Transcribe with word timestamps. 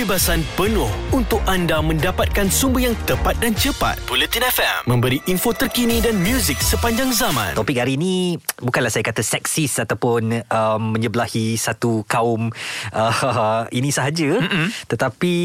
kebebasan 0.00 0.40
penuh 0.56 0.88
untuk 1.12 1.44
anda 1.44 1.76
mendapatkan 1.84 2.48
sumber 2.48 2.88
yang 2.88 2.96
tepat 3.04 3.36
dan 3.36 3.52
cepat. 3.52 4.00
Bulletin 4.08 4.48
FM 4.48 4.88
memberi 4.88 5.20
info 5.28 5.52
terkini 5.52 6.00
dan 6.00 6.16
muzik 6.16 6.56
sepanjang 6.56 7.12
zaman. 7.12 7.52
Topik 7.52 7.76
hari 7.76 8.00
ini 8.00 8.40
bukanlah 8.64 8.88
saya 8.88 9.04
kata 9.04 9.20
seksis 9.20 9.76
ataupun 9.76 10.40
um, 10.48 10.96
menyebelahi 10.96 11.52
satu 11.60 12.00
kaum 12.08 12.48
uh, 12.96 13.68
ini 13.76 13.92
sahaja 13.92 14.40
Mm-mm. 14.40 14.72
tetapi 14.88 15.36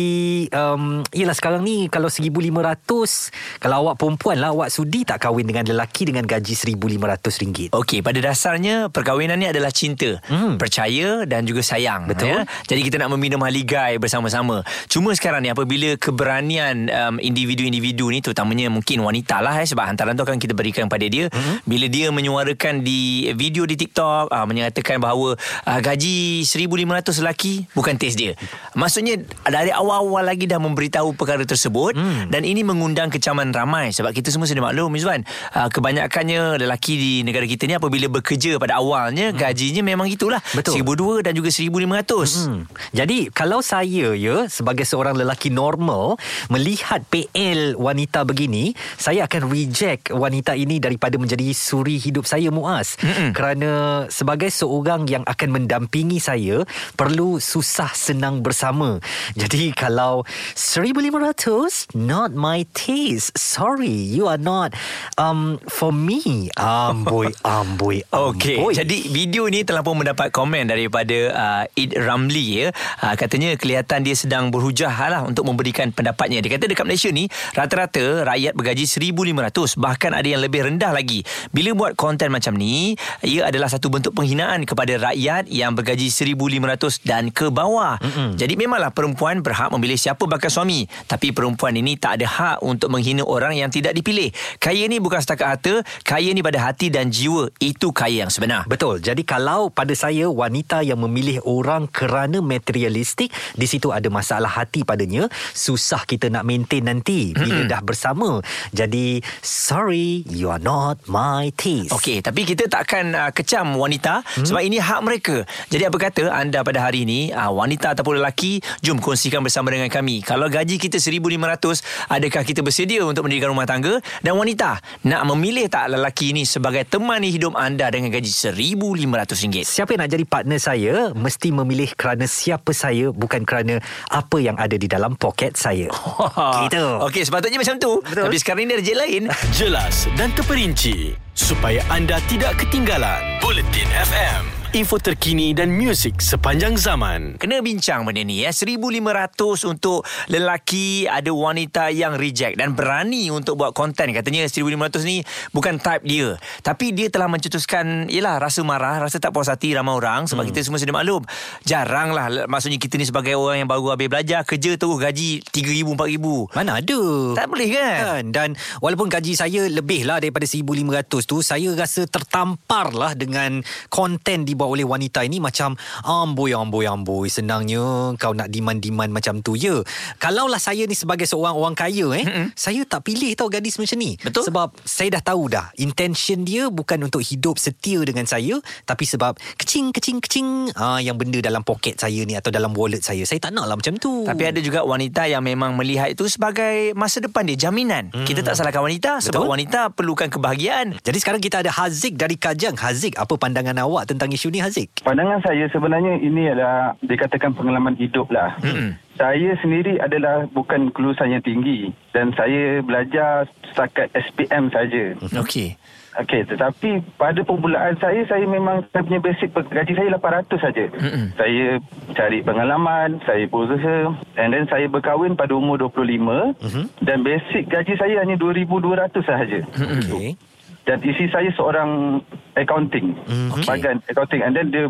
um, 0.56 1.04
ialah 1.12 1.36
sekarang 1.36 1.60
ni 1.60 1.92
kalau 1.92 2.08
1500 2.08 3.60
kalau 3.60 3.76
awak 3.84 4.00
perempuan 4.00 4.40
lah 4.40 4.56
awak 4.56 4.72
sudi 4.72 5.04
tak 5.04 5.20
kahwin 5.20 5.52
dengan 5.52 5.68
lelaki 5.68 6.08
dengan 6.08 6.24
gaji 6.24 6.56
1500 6.56 7.44
ringgit. 7.44 7.70
Okey, 7.76 8.00
pada 8.00 8.24
dasarnya 8.24 8.88
perkahwinan 8.88 9.36
ni 9.36 9.52
adalah 9.52 9.76
cinta, 9.76 10.24
hmm. 10.32 10.56
percaya 10.56 11.28
dan 11.28 11.44
juga 11.44 11.60
sayang. 11.60 12.08
Betul. 12.08 12.32
Ya? 12.32 12.48
Jadi 12.72 12.88
kita 12.88 13.04
nak 13.04 13.12
meminum 13.12 13.44
haligai 13.44 14.00
bersama-sama. 14.00 14.45
Cuma 14.92 15.12
sekarang 15.18 15.44
ni 15.46 15.50
apabila 15.50 15.98
keberanian 15.98 16.88
um, 16.90 17.16
individu-individu 17.18 18.10
ni 18.12 18.20
terutamanya 18.22 18.70
mungkin 18.70 19.02
wanita 19.02 19.42
lah 19.42 19.62
eh, 19.62 19.68
sebab 19.68 19.86
hantaran 19.88 20.14
tu 20.14 20.24
akan 20.24 20.38
kita 20.38 20.54
berikan 20.54 20.88
kepada 20.92 21.06
dia. 21.08 21.26
Hmm. 21.32 21.62
Bila 21.64 21.86
dia 21.88 22.12
menyuarakan 22.12 22.84
di 22.84 23.32
video 23.34 23.64
di 23.64 23.80
TikTok 23.80 24.30
uh, 24.30 24.46
menyatakan 24.46 25.00
bahawa 25.00 25.38
uh, 25.40 25.80
gaji 25.80 26.44
1500 26.44 27.22
lelaki 27.24 27.66
bukan 27.72 27.96
test 27.96 28.20
dia. 28.20 28.34
Maksudnya 28.76 29.22
dari 29.48 29.72
awal-awal 29.72 30.28
lagi 30.28 30.46
dah 30.46 30.60
memberitahu 30.60 31.16
perkara 31.16 31.48
tersebut 31.48 31.96
hmm. 31.96 32.34
dan 32.34 32.42
ini 32.44 32.62
mengundang 32.62 33.08
kecaman 33.08 33.54
ramai 33.56 33.96
sebab 33.96 34.12
kita 34.12 34.30
semua 34.30 34.50
sudah 34.50 34.62
maklum 34.62 34.92
Izwan. 35.00 35.24
Uh, 35.56 35.72
kebanyakannya 35.72 36.60
lelaki 36.60 36.94
di 37.00 37.12
negara 37.24 37.48
kita 37.48 37.66
ni 37.70 37.78
apabila 37.78 38.12
bekerja 38.12 38.60
pada 38.60 38.82
awalnya 38.82 39.32
hmm. 39.32 39.38
gajinya 39.40 39.82
memang 39.86 40.12
itulah. 40.12 40.44
Betul. 40.52 40.84
1200 40.84 41.32
dan 41.32 41.34
juga 41.38 41.50
1500. 41.54 42.50
Hmm. 42.50 42.62
Jadi 42.92 43.32
kalau 43.32 43.64
saya 43.64 44.12
ya 44.16 44.35
sebagai 44.52 44.84
seorang 44.84 45.16
lelaki 45.16 45.54
normal 45.54 46.20
melihat 46.52 47.04
PL 47.08 47.80
wanita 47.80 48.28
begini, 48.28 48.76
saya 49.00 49.28
akan 49.30 49.48
reject 49.48 50.12
wanita 50.12 50.58
ini 50.58 50.82
daripada 50.82 51.16
menjadi 51.16 51.52
suri 51.56 51.96
hidup 52.02 52.28
saya 52.28 52.52
Muaz. 52.52 53.00
Mm-mm. 53.00 53.32
Kerana 53.32 53.72
sebagai 54.12 54.52
seorang 54.52 55.08
yang 55.08 55.24
akan 55.24 55.50
mendampingi 55.62 56.20
saya 56.20 56.66
perlu 56.96 57.38
susah 57.38 57.92
senang 57.94 58.42
bersama. 58.42 58.98
Jadi 59.38 59.72
kalau 59.84 60.26
1500 60.56 61.94
not 61.94 62.32
my 62.34 62.66
taste. 62.74 63.36
Sorry, 63.38 63.92
you 63.92 64.26
are 64.26 64.40
not 64.40 64.74
um 65.20 65.60
for 65.70 65.92
me. 65.92 66.50
Amboi, 66.56 67.36
amboi, 67.46 68.02
Okey, 68.10 68.58
jadi 68.72 68.98
video 69.12 69.46
ni 69.52 69.68
telah 69.68 69.84
pun 69.84 70.00
mendapat 70.00 70.32
komen 70.32 70.72
daripada 70.72 71.18
uh, 71.36 71.64
Id 71.76 72.00
Ramli 72.00 72.64
ya. 72.64 72.68
Uh, 73.04 73.16
katanya 73.20 73.54
kelihatan 73.60 74.08
dia 74.08 74.15
sedang 74.16 74.50
berhujah 74.50 74.90
lah 74.90 75.22
untuk 75.28 75.46
memberikan 75.46 75.92
pendapatnya. 75.92 76.42
Dia 76.42 76.58
kata 76.58 76.72
dekat 76.72 76.86
Malaysia 76.88 77.12
ni 77.12 77.28
rata-rata 77.54 78.26
rakyat 78.26 78.56
bergaji 78.56 78.88
1500 78.88 79.78
bahkan 79.78 80.12
ada 80.16 80.26
yang 80.26 80.42
lebih 80.42 80.66
rendah 80.66 80.96
lagi. 80.96 81.22
Bila 81.52 81.76
buat 81.76 81.94
konten 82.00 82.32
macam 82.32 82.56
ni, 82.56 82.96
ia 83.22 83.48
adalah 83.48 83.68
satu 83.70 83.92
bentuk 83.92 84.16
penghinaan 84.16 84.64
kepada 84.64 85.12
rakyat 85.12 85.52
yang 85.52 85.76
bergaji 85.76 86.10
1500 86.10 87.04
dan 87.06 87.30
ke 87.30 87.52
bawah. 87.52 88.00
Mm-mm. 88.00 88.40
Jadi 88.40 88.56
memanglah 88.56 88.90
perempuan 88.96 89.44
berhak 89.44 89.70
memilih 89.76 90.00
siapa 90.00 90.24
bakal 90.26 90.50
suami, 90.50 90.88
tapi 91.06 91.36
perempuan 91.36 91.76
ini 91.76 92.00
tak 92.00 92.24
ada 92.24 92.28
hak 92.28 92.58
untuk 92.64 92.90
menghina 92.90 93.22
orang 93.28 93.54
yang 93.60 93.70
tidak 93.70 93.94
dipilih. 93.94 94.32
Kaya 94.58 94.88
ni 94.88 95.04
bukan 95.04 95.20
setakat 95.20 95.48
harta, 95.60 95.74
kaya 96.08 96.32
ni 96.32 96.42
pada 96.42 96.64
hati 96.64 96.88
dan 96.88 97.12
jiwa. 97.12 97.52
Itu 97.60 97.92
kaya 97.92 98.26
yang 98.28 98.32
sebenar. 98.32 98.66
Betul. 98.66 99.04
Jadi 99.04 99.28
kalau 99.28 99.68
pada 99.70 99.92
saya 99.94 100.32
wanita 100.32 100.82
yang 100.82 101.02
memilih 101.04 101.44
orang 101.44 101.92
kerana 101.92 102.40
materialistik, 102.40 103.34
di 103.54 103.68
situ 103.68 103.92
ada 103.92 104.05
masalah 104.10 104.50
hati 104.50 104.82
padanya, 104.82 105.28
susah 105.54 106.04
kita 106.08 106.30
nak 106.32 106.48
maintain 106.48 106.86
nanti 106.86 107.34
bila 107.36 107.66
dah 107.66 107.82
bersama. 107.82 108.40
Jadi 108.72 109.20
sorry, 109.42 110.26
you 110.30 110.50
are 110.50 110.62
not 110.62 111.02
my 111.10 111.52
taste. 111.56 111.94
Okey, 111.94 112.22
tapi 112.22 112.48
kita 112.48 112.70
takkan 112.70 113.12
uh, 113.14 113.32
kecam 113.32 113.76
wanita 113.78 114.22
hmm? 114.22 114.46
sebab 114.48 114.62
ini 114.62 114.78
hak 114.82 115.02
mereka. 115.04 115.46
Jadi 115.70 115.84
apa 115.86 115.98
kata 115.98 116.24
anda 116.32 116.62
pada 116.62 116.86
hari 116.86 117.06
ini, 117.06 117.30
uh, 117.34 117.52
wanita 117.52 117.94
ataupun 117.98 118.22
lelaki, 118.22 118.62
jom 118.82 118.98
kongsikan 119.02 119.42
bersama 119.42 119.74
dengan 119.74 119.90
kami. 119.90 120.22
Kalau 120.26 120.48
gaji 120.48 120.78
kita 120.78 120.98
1500, 120.98 122.12
adakah 122.12 122.44
kita 122.46 122.62
bersedia 122.66 123.02
untuk 123.06 123.28
mendirikan 123.28 123.52
rumah 123.52 123.68
tangga? 123.68 124.00
Dan 124.22 124.38
wanita, 124.38 124.80
nak 125.06 125.22
memilih 125.30 125.68
tak 125.70 125.94
lelaki 125.94 126.32
ini 126.36 126.44
sebagai 126.48 126.86
temani 126.88 127.30
hidup 127.30 127.54
anda 127.58 127.90
dengan 127.92 128.10
gaji 128.14 128.32
RM1,500? 128.32 129.66
Siapa 129.66 129.96
yang 129.96 130.02
nak 130.06 130.12
jadi 130.12 130.26
partner 130.26 130.60
saya 130.60 130.94
mesti 131.14 131.50
memilih 131.52 131.92
kerana 131.94 132.26
siapa 132.30 132.72
saya 132.76 133.10
bukan 133.10 133.48
kerana 133.48 133.80
apa 134.12 134.38
yang 134.40 134.56
ada 134.56 134.76
di 134.76 134.88
dalam 134.88 135.16
poket 135.18 135.56
saya. 135.56 135.90
Gitu. 136.66 136.86
Okey, 137.06 137.24
sepatutnya 137.28 137.60
macam 137.62 137.76
tu. 137.78 138.00
Betul. 138.02 138.26
Tapi 138.30 138.38
sekarang 138.40 138.64
ni 138.66 138.74
ada 138.74 138.84
je 138.84 138.96
lain. 138.96 139.24
Jelas 139.54 140.08
dan 140.16 140.32
terperinci 140.34 141.14
supaya 141.36 141.84
anda 141.92 142.18
tidak 142.32 142.56
ketinggalan. 142.60 143.22
Bulletin 143.44 143.90
FM, 143.92 144.44
info 144.76 145.00
terkini 145.00 145.56
dan 145.56 145.72
muzik 145.72 146.20
sepanjang 146.20 146.76
zaman. 146.76 147.40
Kena 147.40 147.64
bincang 147.64 148.04
benda 148.04 148.20
ni 148.28 148.44
ya. 148.44 148.52
1500 148.52 149.72
untuk 149.72 150.04
lelaki 150.28 151.08
ada 151.08 151.32
wanita 151.32 151.96
yang 151.96 152.20
reject 152.20 152.60
dan 152.60 152.76
berani 152.76 153.32
untuk 153.32 153.56
buat 153.56 153.72
konten 153.72 154.12
katanya 154.12 154.44
1500 154.44 155.08
ni 155.08 155.24
bukan 155.56 155.80
type 155.80 156.04
dia. 156.04 156.36
Tapi 156.60 156.92
dia 156.92 157.08
telah 157.08 157.32
mencetuskan 157.32 158.12
yalah 158.12 158.36
rasa 158.36 158.68
marah, 158.68 159.00
rasa 159.00 159.16
tak 159.16 159.32
puas 159.32 159.48
hati 159.48 159.72
ramai 159.72 159.96
orang 159.96 160.28
sebab 160.28 160.44
hmm. 160.44 160.52
kita 160.52 160.68
semua 160.68 160.84
sudah 160.84 160.92
maklum. 160.92 161.24
Jaranglah 161.64 162.44
maksudnya 162.52 162.76
kita 162.76 163.00
ni 163.00 163.08
sebagai 163.08 163.40
orang 163.40 163.64
yang 163.64 163.72
baru 163.72 163.96
habis 163.96 164.12
belajar 164.12 164.44
kerja 164.44 164.76
terus 164.76 165.00
gaji 165.00 165.40
3000 165.56 165.88
4000. 165.88 166.52
Mana 166.52 166.84
ada? 166.84 167.02
Tak 167.32 167.48
boleh 167.48 167.70
kan? 167.72 167.96
kan 167.96 168.24
dan 168.28 168.50
walaupun 168.84 169.08
gaji 169.08 169.40
saya 169.40 169.72
lebih 169.72 170.04
lah 170.04 170.20
daripada 170.20 170.44
1500 170.44 171.24
tu 171.24 171.40
saya 171.40 171.72
rasa 171.80 172.04
tertampar 172.12 172.92
lah 172.92 173.16
dengan 173.16 173.64
konten 173.88 174.44
dibuat 174.66 174.74
oleh 174.74 174.86
wanita 174.86 175.22
ini 175.22 175.38
macam 175.38 175.78
amboi 176.02 176.58
amboi 176.58 176.90
amboi 176.90 177.30
senangnya 177.30 178.18
kau 178.18 178.34
nak 178.34 178.50
demand-demand 178.50 179.14
macam 179.14 179.46
tu 179.46 179.54
ya 179.54 179.86
kalaulah 180.18 180.58
saya 180.58 180.90
ni 180.90 180.98
sebagai 180.98 181.30
seorang 181.30 181.54
orang 181.54 181.78
kaya 181.78 182.10
eh 182.18 182.26
Mm-mm. 182.26 182.48
saya 182.58 182.82
tak 182.90 183.06
pilih 183.06 183.38
tau 183.38 183.46
gadis 183.54 183.78
macam 183.78 184.02
ni 184.02 184.18
Betul. 184.18 184.50
sebab 184.50 184.74
saya 184.82 185.22
dah 185.22 185.24
tahu 185.24 185.54
dah 185.54 185.70
intention 185.78 186.42
dia 186.42 186.74
bukan 186.74 187.06
untuk 187.06 187.22
hidup 187.22 187.62
setia 187.62 188.02
dengan 188.02 188.26
saya 188.26 188.58
tapi 188.90 189.06
sebab 189.06 189.38
kecing 189.62 189.94
kecing 189.94 190.18
kecing 190.18 190.50
ah 190.74 190.98
yang 190.98 191.16
benda 191.16 191.38
dalam 191.38 191.62
poket 191.62 192.02
saya 192.02 192.26
ni 192.26 192.34
atau 192.34 192.50
dalam 192.50 192.74
wallet 192.74 193.06
saya 193.06 193.22
saya 193.30 193.38
tak 193.38 193.54
nak 193.54 193.70
lah 193.70 193.78
macam 193.78 193.94
tu 194.02 194.26
Tapi 194.26 194.44
ada 194.50 194.60
juga 194.64 194.82
wanita 194.82 195.30
yang 195.30 195.46
memang 195.46 195.78
melihat 195.78 196.10
itu 196.10 196.26
sebagai 196.26 196.96
masa 196.98 197.22
depan 197.22 197.46
dia, 197.46 197.68
jaminan. 197.68 198.10
Hmm. 198.10 198.26
Kita 198.26 198.42
tak 198.42 198.58
salahkan 198.58 198.82
wanita 198.82 199.22
sebab 199.22 199.46
Betul. 199.46 199.54
wanita 199.54 199.80
perlukan 199.94 200.28
kebahagiaan. 200.32 200.98
Jadi 201.04 201.18
sekarang 201.22 201.42
kita 201.44 201.62
ada 201.62 201.70
Haziq 201.70 202.16
dari 202.18 202.40
Kajang. 202.40 202.80
Haziq, 202.80 203.20
apa 203.20 203.36
pandangan 203.36 203.76
awak 203.84 204.10
tentang 204.10 204.32
isu 204.32 204.45
ni 204.48 204.60
Haziq? 204.60 204.90
Pandangan 205.02 205.42
saya 205.42 205.66
sebenarnya 205.68 206.18
ini 206.18 206.48
adalah 206.48 206.94
dikatakan 207.00 207.52
pengalaman 207.52 207.96
hidup 207.96 208.28
lah. 208.30 208.58
Mm-mm. 208.60 208.98
Saya 209.16 209.56
sendiri 209.60 209.96
adalah 209.98 210.44
bukan 210.48 210.92
kelulusan 210.92 211.32
yang 211.32 211.42
tinggi 211.42 211.90
dan 212.12 212.36
saya 212.36 212.82
belajar 212.82 213.48
setakat 213.66 214.12
SPM 214.12 214.68
saja. 214.70 215.16
Okey. 215.40 215.80
Okey, 216.16 216.48
tetapi 216.48 217.04
pada 217.16 217.44
permulaan 217.44 218.00
saya, 218.00 218.24
saya 218.24 218.48
memang 218.48 218.88
saya 218.88 219.04
punya 219.04 219.20
basic 219.20 219.52
gaji 219.52 219.94
saya 219.94 220.16
800 220.16 220.48
saja. 220.58 220.84
Mm-mm. 220.90 221.26
Saya 221.36 221.68
cari 222.12 222.40
pengalaman, 222.40 223.20
saya 223.24 223.44
berusaha 223.46 224.16
and 224.36 224.52
then 224.52 224.64
saya 224.66 224.88
berkahwin 224.88 225.36
pada 225.36 225.52
umur 225.52 225.76
25 225.78 226.56
Mhm. 226.64 226.84
dan 227.04 227.20
basic 227.20 227.68
gaji 227.68 228.00
saya 228.00 228.24
hanya 228.24 228.36
2200 228.36 229.20
sahaja. 229.22 229.60
Okey. 229.76 230.40
Dan 230.86 231.02
isi 231.02 231.26
saya 231.34 231.50
seorang 231.58 232.22
accounting. 232.54 233.18
Hmm, 233.26 233.50
okey. 233.58 233.66
Bahagian 233.66 233.98
accounting. 234.06 234.42
And 234.46 234.54
then 234.54 234.70
dia 234.70 234.86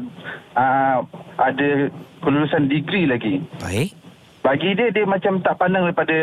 uh, 0.59 0.97
ada 1.39 1.89
kelulusan 2.19 2.67
degree 2.67 3.07
lagi. 3.07 3.39
Baik. 3.63 3.95
Bagi 4.45 4.77
dia, 4.77 4.93
dia 4.93 5.09
macam 5.09 5.41
tak 5.41 5.57
pandang 5.57 5.89
daripada 5.89 6.13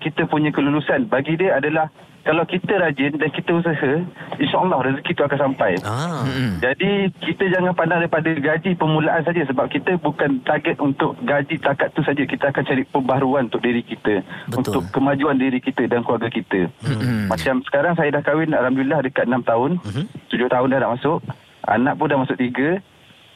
kita 0.00 0.24
punya 0.24 0.48
kelulusan. 0.48 1.04
Bagi 1.10 1.36
dia 1.36 1.60
adalah 1.60 1.92
kalau 2.28 2.44
kita 2.44 2.76
rajin 2.76 3.16
dan 3.16 3.32
kita 3.32 3.56
usaha, 3.56 4.04
insyaAllah 4.36 4.84
rezeki 4.84 5.16
itu 5.16 5.22
akan 5.24 5.38
sampai. 5.48 5.80
Ah. 5.80 6.28
Mm-mm. 6.28 6.60
Jadi 6.60 7.08
kita 7.24 7.48
jangan 7.48 7.72
pandang 7.72 8.04
daripada 8.04 8.28
gaji 8.36 8.76
permulaan 8.76 9.24
saja 9.24 9.48
sebab 9.48 9.64
kita 9.72 9.96
bukan 9.96 10.44
target 10.44 10.76
untuk 10.76 11.16
gaji 11.24 11.56
takat 11.56 11.88
tu 11.96 12.04
saja. 12.04 12.20
Kita 12.28 12.52
akan 12.52 12.68
cari 12.68 12.84
pembaharuan 12.84 13.48
untuk 13.48 13.64
diri 13.64 13.80
kita, 13.80 14.20
Betul. 14.44 14.60
untuk 14.60 14.82
kemajuan 14.92 15.40
diri 15.40 15.56
kita 15.56 15.88
dan 15.88 16.04
keluarga 16.04 16.28
kita. 16.28 16.68
Mm-mm. 16.84 17.32
Macam 17.32 17.64
sekarang 17.64 17.96
saya 17.96 18.12
dah 18.12 18.20
kahwin 18.20 18.52
alhamdulillah 18.52 19.00
dekat 19.08 19.24
6 19.24 19.48
tahun. 19.48 19.80
Mhm. 19.80 20.04
7 20.28 20.52
tahun 20.52 20.68
dah 20.68 20.78
nak 20.84 20.92
masuk. 21.00 21.24
Anak 21.64 21.96
pun 21.96 22.12
dah 22.12 22.20
masuk 22.20 22.36
3 22.36 22.84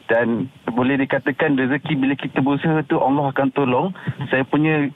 dan 0.05 0.53
boleh 0.69 1.01
dikatakan 1.01 1.57
rezeki 1.57 1.93
bila 1.97 2.13
kita 2.13 2.45
berusaha 2.45 2.85
tu 2.85 3.01
Allah 3.01 3.33
akan 3.33 3.49
tolong. 3.57 3.89
Saya 4.29 4.45
punya 4.45 4.93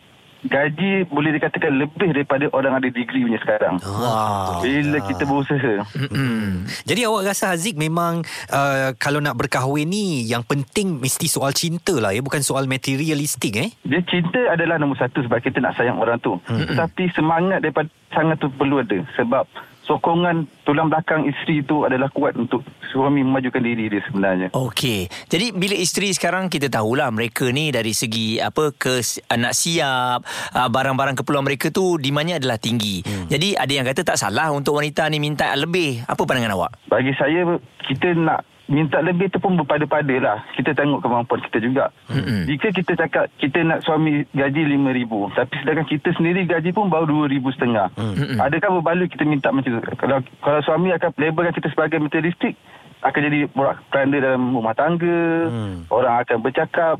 gaji 0.47 1.05
boleh 1.11 1.35
dikatakan 1.35 1.71
lebih 1.75 2.15
daripada 2.15 2.49
orang 2.55 2.79
ada 2.79 2.87
degree 2.89 3.23
punya 3.23 3.39
sekarang. 3.43 3.75
Wow. 3.83 4.63
Bila 4.63 4.97
kita 5.03 5.23
berusaha. 5.27 5.73
Hmm. 5.93 6.65
Jadi 6.87 7.01
awak 7.05 7.31
rasa 7.31 7.53
Haziq 7.53 7.75
memang 7.75 8.23
uh, 8.51 8.95
kalau 8.97 9.19
nak 9.19 9.37
berkahwin 9.37 9.87
ni 9.87 10.25
yang 10.25 10.41
penting 10.43 10.97
mesti 10.97 11.27
soal 11.27 11.51
cinta 11.53 11.95
lah 11.99 12.15
ya 12.15 12.23
bukan 12.23 12.41
soal 12.41 12.65
materialistik 12.65 13.53
eh. 13.59 13.69
Dia 13.83 14.01
cinta 14.07 14.39
adalah 14.51 14.79
nombor 14.79 14.97
satu 14.99 15.23
sebab 15.23 15.39
kita 15.43 15.59
nak 15.59 15.75
sayang 15.75 15.99
orang 15.99 16.19
tu. 16.23 16.39
Hmm. 16.47 16.65
Tetapi 16.65 17.13
semangat 17.13 17.61
daripada 17.61 17.91
sangat 18.15 18.39
tu 18.39 18.47
perlu 18.49 18.79
ada 18.81 19.03
sebab 19.19 19.45
sokongan 19.87 20.45
tulang 20.67 20.91
belakang 20.91 21.23
isteri 21.23 21.63
tu 21.63 21.87
adalah 21.87 22.11
kuat 22.11 22.35
untuk 22.35 22.61
suami 22.91 23.23
memajukan 23.23 23.63
diri 23.63 23.87
dia 23.87 24.03
sebenarnya. 24.05 24.51
Okey. 24.51 25.07
Jadi 25.31 25.55
bila 25.55 25.75
isteri 25.79 26.11
sekarang 26.11 26.51
kita 26.51 26.67
tahulah 26.67 27.07
mereka 27.09 27.47
ni 27.49 27.71
dari 27.71 27.95
segi 27.95 28.37
apa 28.37 28.75
ke 28.75 28.99
nak 29.39 29.55
siap 29.55 30.19
uh, 30.53 30.69
barang-barang 30.69 31.15
keperluan 31.23 31.47
mereka 31.47 31.71
tu 31.71 31.95
demandnya 31.95 32.37
adalah 32.37 32.59
tinggi. 32.59 33.01
Hmm. 33.01 33.31
Jadi 33.31 33.55
ada 33.55 33.71
yang 33.71 33.87
kata 33.87 34.03
tak 34.03 34.19
salah 34.19 34.51
untuk 34.51 34.75
wanita 34.75 35.07
ni 35.07 35.23
minta 35.23 35.55
lebih. 35.55 36.03
Apa 36.03 36.27
pandangan 36.27 36.53
awak? 36.59 36.71
Bagi 36.91 37.15
saya 37.15 37.47
kita 37.87 38.11
nak 38.19 38.43
minta 38.67 38.99
lebih 38.99 39.31
tu 39.31 39.39
pun 39.39 39.55
berpada-pada 39.55 40.15
lah. 40.19 40.37
Kita 40.55 40.75
tengok 40.75 40.99
kemampuan 41.03 41.41
kita 41.47 41.57
juga. 41.63 41.85
Mm-hmm. 42.11 42.41
Jika 42.51 42.67
kita 42.75 42.91
cakap 42.99 43.25
kita 43.39 43.63
nak 43.63 43.79
suami 43.87 44.27
gaji 44.35 44.61
RM5,000 44.67 45.11
tapi 45.35 45.53
sedangkan 45.63 45.87
kita 45.87 46.09
sendiri 46.19 46.41
gaji 46.43 46.69
pun 46.75 46.91
baru 46.91 47.27
RM2,500. 47.31 47.95
Mm-hmm. 47.95 48.37
Adakah 48.43 48.69
berbaloi 48.79 49.07
kita 49.07 49.23
minta 49.23 49.49
macam 49.51 49.79
tu? 49.79 49.81
Kalau 49.95 50.17
kalau 50.43 50.59
suami 50.63 50.91
akan 50.91 51.09
labelkan 51.15 51.55
kita 51.55 51.67
sebagai 51.71 51.97
materialistik 52.03 52.59
akan 53.05 53.21
jadi 53.29 53.39
borak 53.53 53.77
peranda 53.93 54.17
dalam 54.19 54.57
rumah 54.57 54.73
tangga. 54.73 55.47
Mm. 55.47 55.87
Orang 55.93 56.15
akan 56.25 56.37
bercakap 56.41 56.97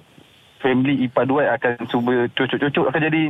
family 0.59 1.06
ipar 1.06 1.25
dua 1.30 1.56
akan 1.57 1.86
cuba 1.89 2.27
cucuk-cucuk 2.33 2.89
akan 2.89 3.01
jadi 3.09 3.21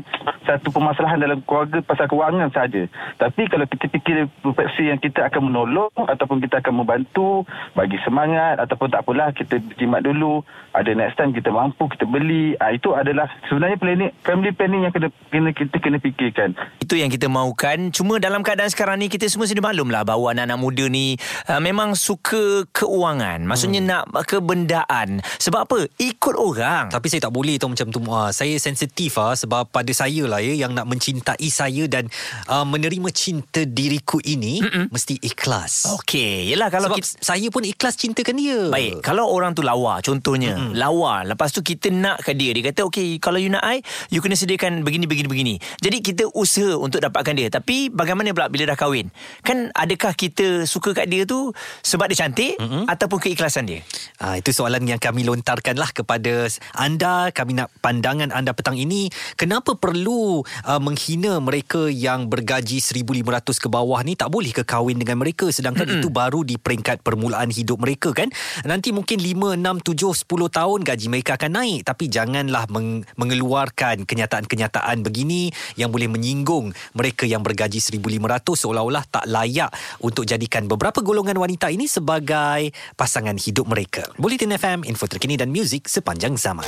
satu 0.47 0.71
permasalahan 0.71 1.19
dalam 1.19 1.39
keluarga 1.43 1.83
pasal 1.83 2.07
kewangan 2.07 2.49
saja. 2.51 2.87
Tapi 3.19 3.47
kalau 3.51 3.65
kita 3.67 3.85
fikir 3.91 4.27
versi 4.43 4.89
yang 4.89 4.99
kita 4.99 5.27
akan 5.27 5.51
menolong 5.51 5.91
ataupun 5.95 6.39
kita 6.43 6.63
akan 6.63 6.83
membantu 6.83 7.43
bagi 7.75 7.99
semangat 8.03 8.59
ataupun 8.63 8.87
tak 8.91 9.03
apalah 9.03 9.31
kita 9.35 9.59
jimat 9.75 10.03
dulu 10.03 10.41
ada 10.71 10.91
next 10.93 11.17
time 11.17 11.33
kita 11.33 11.49
mampu 11.49 11.89
kita 11.89 12.05
beli 12.05 12.53
ha, 12.61 12.71
itu 12.71 12.93
adalah 12.93 13.27
sebenarnya 13.49 13.77
planning 13.81 14.11
family 14.21 14.51
planning 14.53 14.81
yang 14.85 14.93
kena, 14.93 15.09
kena 15.29 15.49
kita 15.51 15.75
kena 15.81 15.97
fikirkan. 15.97 16.53
Itu 16.79 16.95
yang 16.95 17.11
kita 17.11 17.27
mahukan. 17.27 17.91
Cuma 17.91 18.21
dalam 18.21 18.45
keadaan 18.45 18.69
sekarang 18.71 19.01
ni 19.01 19.09
kita 19.09 19.25
semua 19.27 19.49
sudah 19.49 19.63
maklumlah 19.63 20.05
bahawa 20.05 20.37
anak-anak 20.37 20.59
muda 20.59 20.85
ni 20.87 21.17
uh, 21.49 21.61
memang 21.61 21.97
suka 21.97 22.63
keuangan. 22.71 23.43
Maksudnya 23.43 23.81
hmm. 23.83 23.89
nak 23.89 24.03
kebendaan. 24.29 25.19
Sebab 25.41 25.59
apa? 25.67 25.79
Ikut 25.97 26.35
orang. 26.37 26.93
Tapi 26.93 27.07
saya 27.17 27.33
tak 27.33 27.33
boleh 27.33 27.57
tau 27.57 27.73
macam 27.73 27.89
tu 27.89 27.97
ah, 28.13 28.29
Saya 28.29 28.61
sensitif 28.61 29.17
ah 29.17 29.33
sebab 29.33 29.73
pada 29.73 29.89
saya 29.89 30.29
lah 30.29 30.37
ya 30.37 30.53
yang 30.53 30.77
nak 30.77 30.85
mencintai 30.85 31.49
saya 31.49 31.89
dan 31.89 32.05
uh, 32.45 32.61
menerima 32.61 33.09
cinta 33.09 33.65
diriku 33.65 34.21
ini 34.21 34.61
Mm-mm. 34.61 34.93
mesti 34.93 35.17
ikhlas. 35.17 35.89
Okey, 35.97 36.53
yalah 36.53 36.69
kalau 36.69 36.93
sebab 36.93 37.01
kita, 37.01 37.17
saya 37.17 37.47
pun 37.49 37.65
ikhlas 37.65 37.97
cintakan 37.97 38.37
dia. 38.37 38.69
Baik, 38.69 39.01
kalau 39.01 39.25
orang 39.33 39.57
tu 39.57 39.65
lawa 39.65 39.97
contohnya, 40.05 40.53
Mm-mm. 40.53 40.77
lawa, 40.77 41.25
lepas 41.25 41.49
tu 41.49 41.65
kita 41.65 41.89
nak 41.89 42.21
ke 42.21 42.37
dia, 42.37 42.53
dia 42.53 42.69
kata 42.69 42.85
okey 42.85 43.17
kalau 43.17 43.41
you 43.41 43.49
nak 43.49 43.65
I, 43.65 43.81
you 44.13 44.21
kena 44.21 44.37
sediakan 44.37 44.85
begini 44.85 45.09
begini 45.09 45.25
begini. 45.25 45.55
Jadi 45.81 45.97
kita 46.05 46.29
usaha 46.37 46.77
untuk 46.77 47.01
dapatkan 47.01 47.33
dia. 47.33 47.49
Tapi 47.49 47.89
bagaimana 47.89 48.29
pula 48.29 48.45
bila 48.45 48.69
dah 48.69 48.77
kahwin? 48.77 49.09
Kan 49.41 49.73
adakah 49.73 50.13
kita 50.13 50.69
suka 50.69 50.93
kat 50.93 51.09
dia 51.09 51.25
tu 51.25 51.49
sebab 51.81 52.13
dia 52.13 52.29
cantik 52.29 52.61
Mm-mm. 52.61 52.85
ataupun 52.85 53.17
keikhlasan 53.25 53.65
dia? 53.65 53.81
Ah 54.21 54.37
itu 54.37 54.53
soalan 54.53 54.85
yang 54.85 55.01
kami 55.01 55.25
lontarkanlah 55.25 55.89
kepada 55.97 56.45
anda 56.77 57.06
anda, 57.07 57.31
kami 57.31 57.55
nak 57.55 57.71
pandangan 57.79 58.35
anda 58.35 58.51
petang 58.51 58.75
ini. 58.75 59.07
Kenapa 59.39 59.79
perlu 59.79 60.43
uh, 60.43 60.81
menghina 60.83 61.39
mereka 61.39 61.87
yang 61.87 62.27
bergaji 62.27 62.83
1500 62.83 63.47
ke 63.47 63.67
bawah 63.71 64.03
ni 64.03 64.19
tak 64.19 64.27
boleh 64.27 64.51
ke 64.51 64.67
kahwin 64.67 64.99
dengan 64.99 65.23
mereka 65.23 65.47
sedangkan 65.47 65.87
mm-hmm. 65.87 66.03
itu 66.03 66.09
baru 66.11 66.43
di 66.43 66.59
peringkat 66.59 66.99
permulaan 67.07 67.47
hidup 67.47 67.79
mereka 67.79 68.11
kan? 68.11 68.27
Nanti 68.67 68.91
mungkin 68.91 69.23
5, 69.23 69.55
6, 69.55 69.87
7, 69.87 70.27
10 70.27 70.57
tahun 70.59 70.79
gaji 70.83 71.05
mereka 71.07 71.39
akan 71.39 71.51
naik 71.55 71.79
tapi 71.87 72.11
janganlah 72.11 72.67
meng- 72.67 73.07
mengeluarkan 73.15 74.03
kenyataan-kenyataan 74.03 74.99
begini 75.07 75.55
yang 75.79 75.87
boleh 75.87 76.11
menyinggung 76.11 76.75
mereka 76.91 77.23
yang 77.23 77.39
bergaji 77.39 77.79
1500 77.79 78.19
seolah-olah 78.43 79.03
tak 79.07 79.25
layak 79.31 79.71
untuk 80.03 80.27
jadikan 80.27 80.67
beberapa 80.67 80.99
golongan 80.99 81.39
wanita 81.39 81.71
ini 81.71 81.87
sebagai 81.87 82.75
pasangan 82.99 83.39
hidup 83.39 83.71
mereka. 83.71 84.03
Bulletin 84.19 84.51
FM, 84.51 84.83
info 84.83 85.07
terkini 85.07 85.39
dan 85.39 85.53
muzik 85.55 85.87
sepanjang 85.87 86.35
zaman 86.35 86.67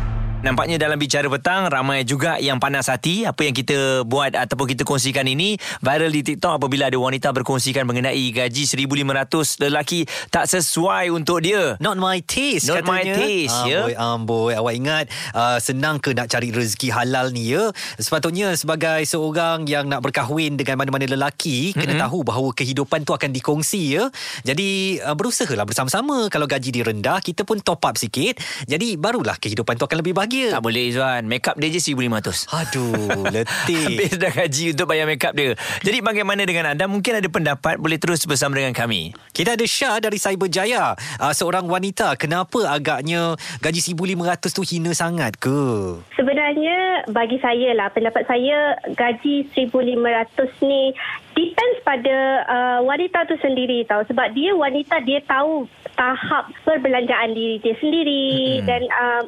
Nampaknya 0.41 0.81
dalam 0.81 0.97
bicara 0.97 1.29
petang 1.29 1.69
ramai 1.69 2.01
juga 2.01 2.41
yang 2.41 2.57
panas 2.57 2.89
hati 2.89 3.29
apa 3.29 3.45
yang 3.45 3.53
kita 3.53 4.01
buat 4.09 4.33
ataupun 4.33 4.73
kita 4.73 4.81
kongsikan 4.81 5.29
ini 5.29 5.53
viral 5.85 6.09
di 6.09 6.25
TikTok 6.25 6.57
apabila 6.57 6.89
ada 6.89 6.97
wanita 6.97 7.29
berkongsikan 7.29 7.85
mengenai 7.85 8.33
gaji 8.33 8.65
1500 8.65 9.61
lelaki 9.61 10.09
tak 10.33 10.49
sesuai 10.49 11.13
untuk 11.13 11.45
dia. 11.45 11.77
Not 11.77 12.01
my 12.01 12.25
taste 12.25 12.73
Not 12.73 12.81
katanya. 12.81 12.89
my 12.89 13.01
taste 13.13 13.53
ah, 13.53 13.69
ya. 13.69 13.81
Boy, 13.85 13.93
um, 13.93 14.19
boy, 14.25 14.51
awak 14.57 14.73
ingat 14.73 15.05
uh, 15.37 15.61
senang 15.61 16.01
ke 16.01 16.09
nak 16.17 16.25
cari 16.33 16.49
rezeki 16.49 16.89
halal 16.89 17.29
ni 17.29 17.53
ya? 17.53 17.69
Sepatutnya 18.01 18.57
sebagai 18.57 19.05
seorang 19.05 19.69
yang 19.69 19.93
nak 19.93 20.01
berkahwin 20.01 20.57
dengan 20.57 20.81
mana-mana 20.81 21.05
lelaki 21.05 21.69
mm-hmm. 21.69 21.85
kena 21.85 22.01
tahu 22.09 22.25
bahawa 22.25 22.49
kehidupan 22.57 23.05
tu 23.05 23.13
akan 23.13 23.29
dikongsi 23.29 23.93
ya. 23.93 24.09
Jadi 24.41 24.97
uh, 25.05 25.13
berusahalah 25.13 25.69
bersama-sama 25.69 26.33
kalau 26.33 26.49
gaji 26.49 26.73
dia 26.73 26.81
rendah 26.81 27.21
kita 27.21 27.45
pun 27.45 27.61
top 27.61 27.85
up 27.85 27.93
sikit. 28.01 28.41
Jadi 28.65 28.97
barulah 28.97 29.37
kehidupan 29.37 29.77
tu 29.77 29.85
akan 29.85 30.01
lebih 30.01 30.17
bahagia 30.17 30.30
bahagia. 30.31 30.55
Tak 30.55 30.63
boleh 30.63 30.83
Izwan. 30.87 31.23
Make 31.27 31.45
up 31.51 31.55
dia 31.59 31.69
je 31.69 31.81
1,500. 31.83 32.47
Aduh, 32.47 33.23
letih. 33.35 33.83
Habis 33.83 34.13
dah 34.15 34.31
gaji 34.31 34.65
untuk 34.71 34.87
bayar 34.87 35.05
make 35.05 35.25
up 35.27 35.33
dia. 35.35 35.53
Jadi 35.83 35.97
bagaimana 35.99 36.41
dengan 36.47 36.71
anda? 36.71 36.87
Mungkin 36.87 37.19
ada 37.19 37.27
pendapat 37.27 37.75
boleh 37.77 37.99
terus 37.99 38.23
bersama 38.23 38.55
dengan 38.55 38.71
kami. 38.71 39.11
Kita 39.35 39.59
ada 39.59 39.65
Syah 39.67 39.99
dari 39.99 40.17
Cyberjaya. 40.17 40.95
Uh, 41.19 41.33
seorang 41.35 41.67
wanita. 41.67 42.15
Kenapa 42.15 42.63
agaknya 42.71 43.35
gaji 43.59 43.81
1,500 43.83 44.55
tu 44.55 44.63
hina 44.63 44.91
sangat 44.95 45.35
ke? 45.35 45.99
Sebenarnya 46.15 47.11
bagi 47.11 47.37
saya 47.43 47.75
lah, 47.75 47.91
pendapat 47.91 48.23
saya 48.25 48.79
gaji 48.95 49.51
1,500 49.51 50.63
ni 50.63 50.95
depends 51.31 51.77
pada 51.83 52.15
uh, 52.47 52.79
wanita 52.87 53.27
tu 53.27 53.35
sendiri 53.43 53.83
tau. 53.87 54.03
Sebab 54.07 54.31
dia 54.31 54.55
wanita 54.55 55.03
dia 55.03 55.19
tahu 55.27 55.67
tahap 55.95 56.49
perbelanjaan 56.63 57.35
diri 57.35 57.59
dia 57.59 57.75
sendiri 57.77 58.25
mm-hmm. 58.31 58.67
dan 58.67 58.81
um, 58.89 59.23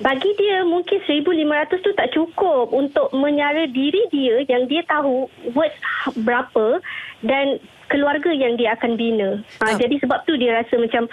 bagi 0.00 0.30
dia 0.42 0.66
mungkin 0.66 0.98
1500 1.06 1.86
tu 1.86 1.90
tak 1.94 2.10
cukup 2.10 2.74
untuk 2.74 3.14
menyara 3.14 3.70
diri 3.70 4.02
dia 4.10 4.42
yang 4.50 4.66
dia 4.66 4.82
tahu 4.90 5.30
worth 5.54 5.78
berapa 6.18 6.82
dan 7.22 7.62
keluarga 7.86 8.34
yang 8.34 8.58
dia 8.58 8.74
akan 8.74 8.98
bina. 8.98 9.38
Ha, 9.62 9.78
jadi 9.78 10.02
sebab 10.02 10.26
tu 10.26 10.34
dia 10.34 10.58
rasa 10.58 10.74
macam 10.82 11.06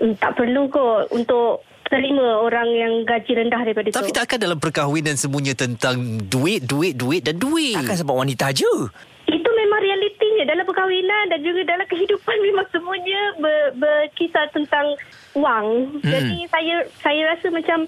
mm, 0.00 0.16
tak 0.16 0.32
perlu 0.40 0.72
kot 0.72 1.12
untuk 1.12 1.68
terima 1.90 2.40
orang 2.40 2.70
yang 2.70 2.92
gaji 3.04 3.32
rendah 3.36 3.60
daripada 3.66 3.88
Tapi 3.92 3.94
tu. 3.94 4.00
Tapi 4.00 4.16
takkan 4.16 4.38
dalam 4.40 4.56
perkahwinan 4.62 5.18
semuanya 5.20 5.52
tentang 5.52 6.22
duit, 6.24 6.64
duit, 6.64 6.96
duit 6.96 7.20
dan 7.20 7.36
duit. 7.36 7.76
Takkan 7.76 7.98
sebab 8.00 8.16
wanita 8.16 8.48
je 8.56 8.72
memang 9.70 9.80
realitinya 9.86 10.44
dalam 10.50 10.64
perkahwinan 10.66 11.24
dan 11.30 11.40
juga 11.46 11.60
dalam 11.62 11.86
kehidupan 11.86 12.36
memang 12.48 12.66
semuanya 12.74 13.20
ber, 13.38 13.56
berkisar 13.78 14.50
tentang 14.50 14.98
wang. 15.38 15.94
Hmm. 16.00 16.10
Jadi 16.10 16.36
saya 16.50 16.76
saya 16.98 17.20
rasa 17.30 17.46
macam 17.54 17.78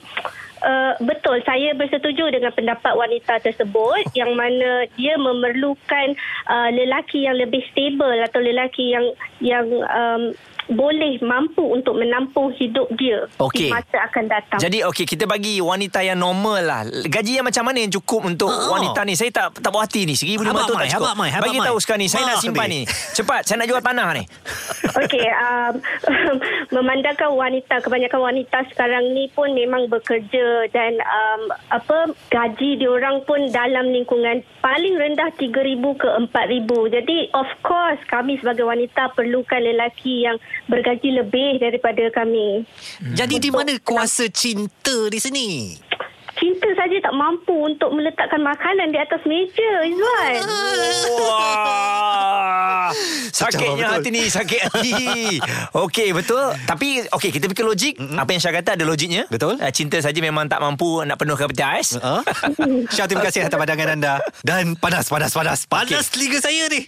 uh, 0.62 0.92
betul. 1.02 1.42
Saya 1.44 1.74
bersetuju 1.74 2.32
dengan 2.32 2.54
pendapat 2.54 2.94
wanita 2.94 3.42
tersebut 3.42 4.08
yang 4.14 4.32
mana 4.38 4.86
dia 4.96 5.18
memerlukan 5.18 6.14
uh, 6.48 6.70
lelaki 6.72 7.26
yang 7.26 7.36
lebih 7.36 7.62
stable 7.70 8.18
atau 8.22 8.40
lelaki 8.40 8.94
yang 8.94 9.06
yang 9.42 9.66
um, 9.90 10.22
boleh 10.70 11.18
mampu 11.24 11.62
untuk 11.62 11.98
menampung 11.98 12.54
hidup 12.54 12.86
dia 12.94 13.26
okay. 13.42 13.66
di 13.66 13.74
masa 13.74 13.98
akan 14.06 14.24
datang. 14.30 14.58
Jadi 14.62 14.86
okey 14.86 15.04
kita 15.08 15.26
bagi 15.26 15.58
wanita 15.58 16.04
yang 16.06 16.20
normal 16.20 16.60
lah. 16.62 16.80
Gaji 16.86 17.42
yang 17.42 17.46
macam 17.46 17.66
mana 17.66 17.82
yang 17.82 17.90
cukup 17.90 18.30
untuk 18.30 18.50
oh. 18.50 18.70
wanita 18.70 19.02
ni? 19.02 19.18
Saya 19.18 19.34
tak 19.34 19.58
tak 19.58 19.70
puas 19.74 19.88
hati 19.88 20.06
ni. 20.06 20.14
RM1,500 20.14 20.46
tak 20.46 20.90
cukup. 20.94 21.08
Habak, 21.14 21.30
habak, 21.34 21.46
bagi 21.50 21.60
tahu 21.62 21.78
sekarang 21.82 22.02
ni. 22.06 22.08
Saya 22.08 22.22
nak 22.30 22.38
simpan 22.38 22.66
ni. 22.70 22.80
Cepat 22.86 23.42
saya 23.48 23.56
nak 23.62 23.66
jual 23.66 23.82
tanah 23.82 24.08
ni. 24.14 24.24
Okey 25.02 25.26
um, 25.26 25.74
memandangkan 26.76 27.30
wanita 27.34 27.82
kebanyakan 27.82 28.20
wanita 28.22 28.58
sekarang 28.70 29.14
ni 29.16 29.26
pun 29.32 29.50
memang 29.56 29.90
bekerja 29.90 30.70
dan 30.70 31.00
um, 31.02 31.42
apa 31.72 32.12
gaji 32.30 32.78
diorang 32.78 33.24
pun 33.26 33.50
dalam 33.50 33.90
lingkungan 33.90 34.44
paling 34.62 34.94
rendah 34.94 35.30
3000 35.38 35.80
ke 35.98 36.08
4000. 36.30 36.96
Jadi 37.00 37.18
of 37.34 37.48
course 37.66 38.00
kami 38.06 38.38
sebagai 38.38 38.68
wanita 38.68 39.10
perlukan 39.16 39.60
lelaki 39.62 40.28
yang 40.28 40.38
bergaji 40.66 41.08
lebih 41.22 41.60
daripada 41.60 42.04
kami. 42.14 42.64
Jadi 43.14 43.36
di 43.42 43.50
mana 43.52 43.76
kuasa 43.82 44.28
cinta 44.32 45.10
di 45.10 45.18
sini? 45.20 45.48
Saja 46.82 46.98
tak 46.98 47.14
mampu 47.14 47.54
untuk 47.54 47.94
meletakkan 47.94 48.42
makanan 48.42 48.90
di 48.90 48.98
atas 48.98 49.22
meja, 49.22 49.86
Izwan. 49.86 50.42
Wah. 51.14 52.90
Sakitnya 53.32 53.86
hati 53.96 54.08
ni 54.12 54.28
Sakit 54.28 54.60
hati. 54.68 54.92
Okey 55.86 56.12
betul. 56.12 56.52
Tapi 56.68 57.06
okey 57.08 57.30
kita 57.32 57.48
fikir 57.48 57.64
logik. 57.64 57.94
Mm-hmm. 57.96 58.18
Apa 58.20 58.30
yang 58.34 58.40
Syah 58.42 58.54
kata 58.60 58.70
ada 58.76 58.84
logiknya? 58.84 59.24
Betul. 59.28 59.56
uh, 59.58 59.72
Cinta 59.72 59.98
saja 59.98 60.18
memang 60.20 60.46
tak 60.46 60.60
mampu 60.60 61.00
Nak 61.02 61.16
penuhkan 61.16 61.48
peti 61.48 61.64
ais. 61.64 61.96
Ha? 61.96 62.22
Syah 62.94 63.06
terima 63.08 63.24
kasih 63.24 63.48
atas 63.48 63.56
pandangan 63.56 63.88
anda. 63.98 64.14
Dan 64.44 64.76
panas 64.76 65.08
panas 65.08 65.32
panas. 65.32 65.64
Panas 65.66 66.06
okay. 66.06 66.12
telinga 66.12 66.38
saya 66.44 66.62
ni. 66.68 66.80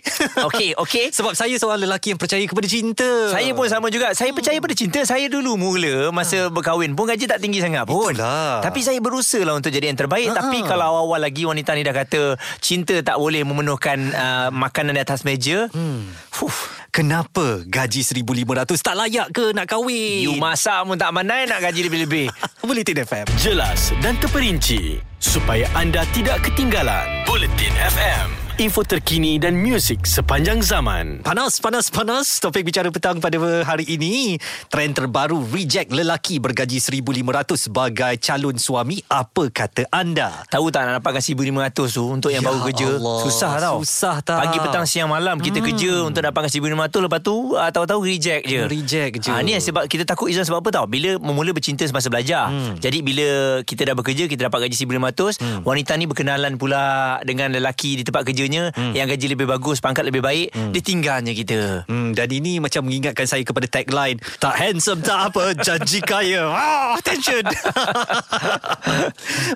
Okey 0.44 0.76
okey. 0.78 1.06
Sebab 1.14 1.32
saya 1.32 1.54
seorang 1.56 1.86
lelaki 1.88 2.14
yang 2.14 2.20
percaya 2.20 2.44
kepada 2.44 2.66
cinta. 2.68 3.08
Saya 3.32 3.50
pun 3.56 3.66
sama 3.70 3.88
juga. 3.88 4.12
Saya 4.12 4.30
percaya 4.30 4.58
pada 4.60 4.74
cinta 4.76 5.00
Saya 5.02 5.26
dulu 5.26 5.56
mula 5.56 6.12
Masa 6.12 6.52
berkahwin. 6.52 6.92
Pun 6.94 7.08
Gaji 7.08 7.24
tak 7.28 7.40
tinggi 7.40 7.60
sangat 7.60 7.88
pun. 7.88 8.12
Itulah. 8.12 8.60
Tapi 8.60 8.80
saya 8.80 8.98
berusaha 9.00 9.44
lah 9.44 9.56
Untuk 9.56 9.72
jadi 9.72 9.83
yang 9.88 9.98
terbaik 9.98 10.28
Ha-ha. 10.32 10.38
Tapi 10.40 10.58
kalau 10.64 10.84
awal-awal 10.94 11.28
lagi 11.28 11.44
Wanita 11.44 11.76
ni 11.76 11.82
dah 11.84 11.94
kata 11.94 12.36
Cinta 12.58 12.96
tak 13.04 13.16
boleh 13.20 13.44
memenuhkan 13.44 13.98
uh, 14.12 14.48
Makanan 14.50 14.96
di 14.96 15.02
atas 15.02 15.22
meja 15.22 15.68
hmm. 15.68 16.32
Fuh, 16.32 16.56
Kenapa 16.94 17.62
gaji 17.66 18.00
1,500 18.06 18.66
tak 18.80 18.94
layak 18.94 19.28
ke 19.34 19.52
nak 19.52 19.66
kahwin? 19.66 20.30
You 20.30 20.38
masak 20.38 20.86
pun 20.86 20.96
tak 20.96 21.10
mandai 21.12 21.44
Nak 21.46 21.60
gaji 21.60 21.86
lebih-lebih 21.86 22.26
Bulletin 22.66 23.04
FM 23.04 23.26
Jelas 23.40 23.90
dan 24.00 24.16
terperinci 24.20 25.14
supaya 25.24 25.64
anda 25.72 26.04
tidak 26.12 26.44
ketinggalan. 26.44 27.24
Bulletin 27.24 27.72
FM, 27.72 28.28
info 28.62 28.86
terkini 28.86 29.42
dan 29.42 29.58
muzik 29.58 30.06
sepanjang 30.06 30.62
zaman. 30.62 31.26
Panas, 31.26 31.58
panas, 31.58 31.90
panas. 31.90 32.38
Topik 32.38 32.62
bicara 32.62 32.86
petang 32.86 33.18
pada 33.18 33.36
hari 33.66 33.82
ini. 33.90 34.38
Trend 34.70 34.94
terbaru 34.94 35.42
reject 35.50 35.90
lelaki 35.90 36.38
bergaji 36.38 36.78
1,500 36.78 37.58
sebagai 37.58 38.14
calon 38.22 38.54
suami. 38.54 39.02
Apa 39.10 39.50
kata 39.50 39.90
anda? 39.90 40.46
Tahu 40.54 40.70
tak 40.70 40.86
nak 40.86 41.02
dapatkan 41.02 41.22
1,500 41.22 41.94
tu 41.94 42.04
Untuk 42.06 42.30
yang 42.30 42.42
Ya 42.44 42.50
baru 42.52 42.60
kerja 42.68 42.88
Allah, 42.98 43.18
Susah 43.24 43.52
tau 43.58 43.76
susah 43.80 44.16
tau. 44.20 44.40
Pagi 44.42 44.58
petang 44.60 44.86
siang 44.86 45.08
malam 45.08 45.40
Kita 45.40 45.58
hmm. 45.58 45.66
kerja 45.70 45.92
Untuk 46.04 46.22
dapatkan 46.22 46.50
1,500 46.50 47.06
Lepas 47.08 47.20
tu 47.24 47.34
uh, 47.56 47.70
Tahu-tahu 47.70 48.00
reject 48.04 48.42
je 48.44 48.60
Reject 48.66 49.14
je. 49.24 49.30
Ah, 49.30 49.40
Ni 49.40 49.56
yang 49.56 49.64
sebab 49.64 49.86
Kita 49.86 50.04
takut 50.04 50.28
Izan 50.28 50.44
sebab 50.44 50.60
apa 50.60 50.70
tau 50.74 50.84
Bila 50.90 51.16
memula 51.22 51.54
bercinta 51.54 51.86
Semasa 51.86 52.10
belajar 52.10 52.50
hmm. 52.50 52.82
Jadi 52.82 52.98
bila 53.00 53.26
Kita 53.62 53.86
dah 53.86 53.94
bekerja 53.96 54.28
Kita 54.28 54.50
dapat 54.50 54.68
gaji 54.68 54.76
1,500 54.76 55.40
hmm. 55.40 55.60
Wanita 55.64 55.92
ni 55.96 56.04
berkenalan 56.10 56.52
pula 56.58 57.16
Dengan 57.22 57.54
lelaki 57.54 58.00
Di 58.00 58.02
tempat 58.04 58.26
kerjanya 58.44 58.76
hmm. 58.76 58.92
Yang 58.92 59.06
gaji 59.16 59.26
lebih 59.32 59.46
bagus 59.48 59.80
Pangkat 59.80 60.04
lebih 60.04 60.20
baik 60.20 60.52
hmm. 60.52 60.72
Dia 60.76 60.82
tinggalnya 60.84 61.32
kita 61.32 61.88
Hmm, 61.88 62.12
dan 62.12 62.28
ini 62.28 62.60
macam 62.60 62.84
mengingatkan 62.84 63.24
saya 63.24 63.40
kepada 63.40 63.64
tagline 63.64 64.20
Tak 64.36 64.52
handsome 64.52 65.00
tak 65.00 65.32
apa 65.32 65.56
Janji 65.56 66.04
kaya 66.04 66.52
ah, 66.52 67.00
Attention 67.00 67.40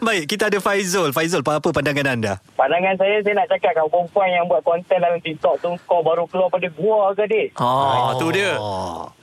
Baik 0.07 0.25
kita 0.25 0.49
ada 0.49 0.59
Faizul 0.59 1.13
Faizul 1.13 1.45
apa 1.45 1.69
pandangan 1.75 2.15
anda? 2.15 2.33
Pandangan 2.55 2.95
saya, 3.01 3.19
saya 3.25 3.35
nak 3.35 3.49
cakap 3.51 3.75
kat 3.75 3.85
perempuan 3.89 4.29
yang 4.31 4.45
buat 4.47 4.63
konten 4.63 5.01
dalam 5.01 5.19
TikTok 5.19 5.59
tu, 5.59 5.71
kau 5.89 6.05
baru 6.05 6.29
keluar 6.31 6.53
pada 6.53 6.69
gua 6.77 7.11
ke, 7.17 7.25
dik? 7.27 7.49
Oh, 7.59 8.15
tu 8.21 8.31
dia 8.31 8.55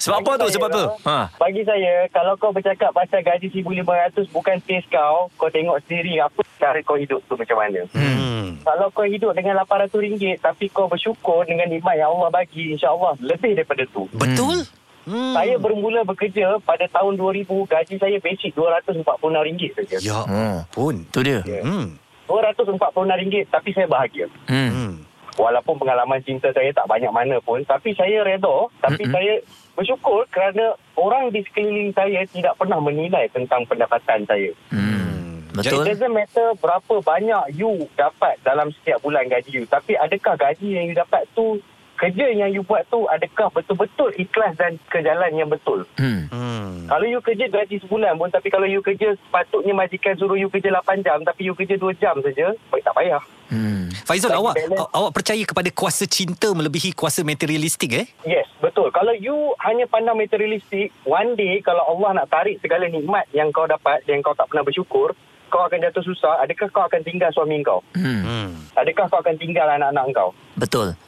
Sebab 0.02 0.26
apa 0.26 0.32
tu 0.42 0.48
Sebab 0.52 0.68
apa 0.74 0.84
ha. 1.08 1.18
Bagi 1.40 1.64
saya, 1.64 2.10
kalau 2.12 2.36
kau 2.36 2.52
bercakap 2.52 2.92
pasal 2.92 3.24
gaji 3.24 3.48
1,500 3.54 4.36
bukan 4.36 4.58
taste 4.68 4.90
kau, 4.92 5.32
kau 5.40 5.50
tengok 5.54 5.80
sendiri 5.86 6.20
apa 6.20 6.46
cara 6.60 6.80
kau 6.82 6.98
hidup 6.98 7.22
tu 7.28 7.36
macam 7.38 7.58
mana. 7.60 7.82
Hmm. 7.94 8.60
Kalau 8.64 8.88
kau 8.92 9.06
hidup 9.06 9.36
dengan 9.38 9.55
RM800 9.58 10.38
tapi 10.38 10.68
kau 10.68 10.86
bersyukur 10.86 11.44
dengan 11.44 11.66
nikmat 11.66 11.96
yang 11.96 12.12
Allah 12.12 12.30
bagi, 12.30 12.76
insyaAllah 12.76 13.16
lebih 13.20 13.56
daripada 13.56 13.88
tu. 13.90 14.06
Betul? 14.12 14.68
Hmm. 15.06 15.38
Saya 15.38 15.56
bermula 15.56 16.02
bekerja 16.02 16.58
pada 16.60 16.90
tahun 16.90 17.14
2000, 17.16 17.46
gaji 17.46 17.96
saya 17.96 18.18
basic 18.18 18.58
RM246 18.58 19.78
saja. 19.78 19.98
Ya 20.02 20.20
Hmm. 20.22 20.66
pun 20.68 21.06
Tu 21.10 21.22
dia 21.22 21.46
Hmm. 21.62 21.94
RM246 22.26 23.46
tapi 23.48 23.70
saya 23.72 23.86
bahagia. 23.86 24.26
hmm. 24.46 24.70
Hmm. 24.70 24.94
Walaupun 25.36 25.76
pengalaman 25.78 26.24
cinta 26.24 26.48
saya 26.50 26.72
tak 26.72 26.88
banyak 26.88 27.12
mana 27.12 27.36
pun 27.44 27.60
Tapi 27.62 27.92
saya 27.92 28.24
redha 28.24 28.72
Tapi 28.80 29.04
Mm-mm. 29.04 29.12
saya 29.12 29.34
bersyukur 29.76 30.24
kerana 30.32 30.72
Orang 30.96 31.28
di 31.28 31.44
sekeliling 31.44 31.92
saya 31.92 32.24
tidak 32.26 32.56
pernah 32.56 32.80
menilai 32.80 33.28
tentang 33.30 33.68
pendapatan 33.68 34.24
saya 34.24 34.56
Hmm. 34.72 35.15
It 35.56 35.64
Betul 35.64 35.88
doesn't 35.88 36.12
matter 36.12 36.52
berapa 36.56 37.00
banyak 37.00 37.56
you 37.56 37.88
dapat 37.96 38.36
dalam 38.42 38.76
setiap 38.76 39.00
bulan 39.00 39.24
gaji 39.26 39.52
you 39.54 39.66
Tapi 39.66 39.96
adakah 39.96 40.36
gaji 40.36 40.76
yang 40.76 40.86
you 40.86 40.94
dapat 40.94 41.24
tu 41.32 41.64
Kerja 41.96 42.28
yang 42.28 42.52
you 42.52 42.60
buat 42.60 42.84
tu 42.86 43.08
adakah 43.08 43.48
betul-betul 43.50 44.12
ikhlas 44.14 44.60
dan 44.60 44.76
ke 44.92 45.00
jalan 45.00 45.32
yang 45.32 45.48
betul 45.48 45.88
hmm. 45.96 46.28
Hmm. 46.28 46.92
Kalau 46.92 47.08
you 47.08 47.24
kerja 47.24 47.48
gaji 47.48 47.80
sebulan 47.80 48.20
pun 48.20 48.28
Tapi 48.28 48.52
kalau 48.52 48.68
you 48.68 48.84
kerja 48.84 49.16
sepatutnya 49.16 49.72
majikan 49.72 50.12
suruh 50.14 50.36
you 50.36 50.52
kerja 50.52 50.76
8 50.76 51.00
jam 51.02 51.24
Tapi 51.24 51.48
you 51.48 51.56
kerja 51.56 51.80
2 51.80 51.96
jam 51.96 52.20
saja 52.20 52.52
Baik 52.68 52.84
tak 52.84 52.94
payah 52.94 53.24
Hmm. 53.46 53.94
Faizul 54.10 54.34
Bagi 54.34 54.42
awak 54.42 54.56
balance. 54.58 54.80
aw- 54.82 54.92
awak 54.92 55.12
percaya 55.14 55.44
kepada 55.46 55.70
kuasa 55.70 56.10
cinta 56.10 56.50
melebihi 56.50 56.98
kuasa 56.98 57.22
materialistik 57.22 57.94
eh? 57.94 58.06
Yes, 58.26 58.50
betul. 58.58 58.90
Kalau 58.90 59.14
you 59.14 59.54
hanya 59.62 59.86
pandang 59.86 60.18
materialistik, 60.18 60.90
one 61.06 61.38
day 61.38 61.62
kalau 61.62 61.86
Allah 61.86 62.18
nak 62.18 62.34
tarik 62.34 62.58
segala 62.58 62.90
nikmat 62.90 63.30
yang 63.32 63.54
kau 63.54 63.70
dapat 63.70 64.02
yang 64.10 64.26
kau 64.26 64.34
tak 64.34 64.50
pernah 64.50 64.66
bersyukur, 64.66 65.14
kau 65.56 65.64
akan 65.72 65.80
jatuh 65.88 66.04
susah. 66.04 66.44
Adakah 66.44 66.68
kau 66.76 66.84
akan 66.84 67.00
tinggal 67.08 67.32
suami 67.32 67.64
kau? 67.64 67.80
Hmm. 67.96 68.20
Hmm. 68.28 68.52
Adakah 68.76 69.08
kau 69.08 69.24
akan 69.24 69.40
tinggal 69.40 69.72
anak-anak 69.72 70.12
kau? 70.12 70.36
Betul 70.60 71.00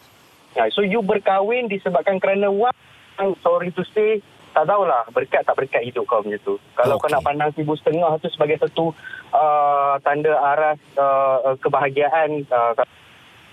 Ha, 0.55 0.71
so 0.71 0.81
you 0.81 1.03
berkahwin 1.03 1.67
disebabkan 1.67 2.17
kerana 2.17 2.47
wang, 2.49 2.73
sorry 3.43 3.69
to 3.75 3.83
say, 3.93 4.23
tak 4.57 4.65
tahulah 4.65 5.05
berkat 5.13 5.45
tak 5.45 5.53
berkat 5.53 5.85
hidup 5.85 6.09
kau 6.09 6.23
macam 6.23 6.39
tu. 6.41 6.55
Kalau 6.73 6.97
Okey. 6.97 7.03
kau 7.05 7.13
nak 7.13 7.25
pandang 7.27 7.51
seribu 7.53 7.77
setengah 7.77 8.17
tu 8.17 8.31
sebagai 8.33 8.57
satu 8.57 8.89
uh, 9.37 10.01
tanda 10.01 10.33
aras 10.33 10.81
uh, 10.97 11.53
kebahagiaan, 11.61 12.41
uh, 12.49 12.73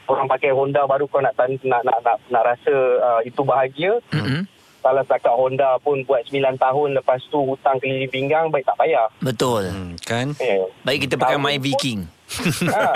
orang 0.09 0.33
pakai 0.33 0.57
Honda 0.57 0.89
baru 0.89 1.05
kau 1.05 1.21
nak 1.21 1.37
nak 1.37 1.83
nak 1.85 1.99
nak, 2.01 2.17
nak 2.33 2.43
rasa 2.47 2.75
uh, 3.03 3.21
itu 3.21 3.43
bahagia. 3.45 4.01
hmm. 4.15 4.49
Kalau 4.85 5.01
setakat 5.01 5.33
Honda 5.33 5.81
pun 5.81 6.05
buat 6.05 6.21
9 6.23 6.37
tahun 6.55 6.89
lepas 6.95 7.17
tu 7.27 7.41
hutang 7.43 7.81
keliling 7.81 8.05
pinggang 8.07 8.47
baik 8.47 8.63
tak 8.65 8.77
payah. 8.77 9.09
Betul 9.19 9.65
Hmm, 9.67 9.97
kan? 9.99 10.37
Yeah. 10.37 10.69
Baik 10.83 11.09
kita 11.09 11.17
pakai 11.17 11.35
Tahun 11.35 11.43
My 11.43 11.57
pun- 11.57 11.65
Viking 11.65 12.01
ha. 12.69 12.93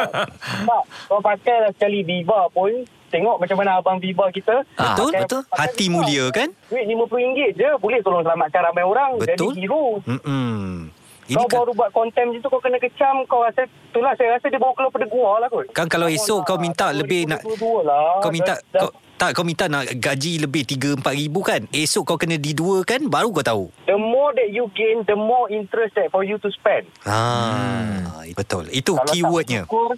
Tak, 0.61 0.83
kau 1.07 1.21
pakai 1.23 1.57
lah 1.59 1.71
sekali 1.71 2.01
Viva 2.03 2.49
pun 2.51 2.73
tengok 3.09 3.37
macam 3.39 3.57
mana 3.57 3.77
abang 3.77 3.97
Viva 3.97 4.29
kita. 4.29 4.65
Ah, 4.75 4.93
Betul, 4.93 5.09
Pakai- 5.11 5.23
betul. 5.23 5.41
pakai 5.47 5.61
Hati 5.63 5.85
Viva. 5.87 5.95
mulia 5.95 6.25
kan? 6.29 6.49
Duit 6.67 6.85
RM50 6.87 7.25
je 7.55 7.69
boleh 7.79 7.99
tolong 7.99 8.21
selamatkan 8.21 8.61
ramai 8.63 8.85
orang 8.85 9.11
Betul. 9.17 9.53
jadi 9.55 9.65
hero. 9.65 9.85
Hmm. 10.05 10.93
Ini 11.27 11.37
kau 11.37 11.45
kan, 11.47 11.61
baru 11.61 11.73
buat 11.75 11.91
konten 11.91 12.25
macam 12.27 12.41
tu 12.41 12.49
kau 12.49 12.57
kena 12.59 12.79
kecam 12.79 13.21
kau 13.25 13.41
rasa 13.43 13.61
itulah 13.65 14.13
saya 14.13 14.29
rasa 14.35 14.47
dia 14.47 14.57
bawa 14.57 14.73
keluar 14.73 14.89
pada 14.91 15.07
gua 15.07 15.31
lah 15.39 15.49
kot. 15.49 15.69
kan 15.71 15.85
kalau 15.87 16.05
esok 16.07 16.41
kau 16.43 16.57
minta 16.57 16.89
lebih 16.91 17.25
nak 17.25 17.41
2022 17.43 17.85
lah. 17.85 18.17
kau 18.19 18.31
minta 18.31 18.55
Dah- 18.67 18.81
kau 18.83 18.91
tak 19.19 19.35
kau 19.35 19.43
minta 19.43 19.67
nak 19.67 19.91
gaji 19.99 20.39
lebih 20.39 20.63
3 20.63 21.03
4 21.03 21.19
ribu 21.19 21.43
kan. 21.43 21.67
Esok 21.75 22.15
kau 22.15 22.17
kena 22.17 22.39
didua 22.39 22.87
kan 22.87 23.03
baru 23.11 23.35
kau 23.35 23.43
tahu. 23.43 23.65
The 23.91 23.99
more 23.99 24.31
that 24.39 24.55
you 24.55 24.71
gain, 24.79 25.03
the 25.05 25.19
more 25.19 25.51
interest 25.51 25.99
that 25.99 26.15
for 26.15 26.23
you 26.23 26.39
to 26.39 26.49
spend. 26.55 26.87
Ha, 27.03 28.25
betul. 28.39 28.71
Itu 28.71 28.95
Kalau 28.95 29.11
keywordnya. 29.11 29.67
ya, 29.67 29.91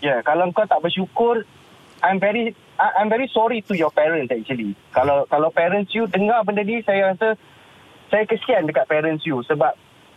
yeah, 0.00 0.18
kalau 0.24 0.48
kau 0.56 0.64
tak 0.64 0.80
bersyukur, 0.80 1.44
I'm 2.00 2.16
very 2.16 2.56
I- 2.80 2.98
I'm 2.98 3.12
very 3.12 3.28
sorry 3.30 3.62
to 3.68 3.76
your 3.76 3.92
parents 3.94 4.32
actually. 4.32 4.74
Kalau 4.90 5.28
kalau 5.28 5.52
parents 5.52 5.92
you 5.94 6.08
dengar 6.10 6.42
benda 6.42 6.64
ni, 6.66 6.80
saya 6.82 7.14
rasa 7.14 7.36
saya 8.10 8.24
kesian 8.26 8.66
dekat 8.66 8.88
parents 8.88 9.22
you 9.22 9.44
sebab 9.46 9.76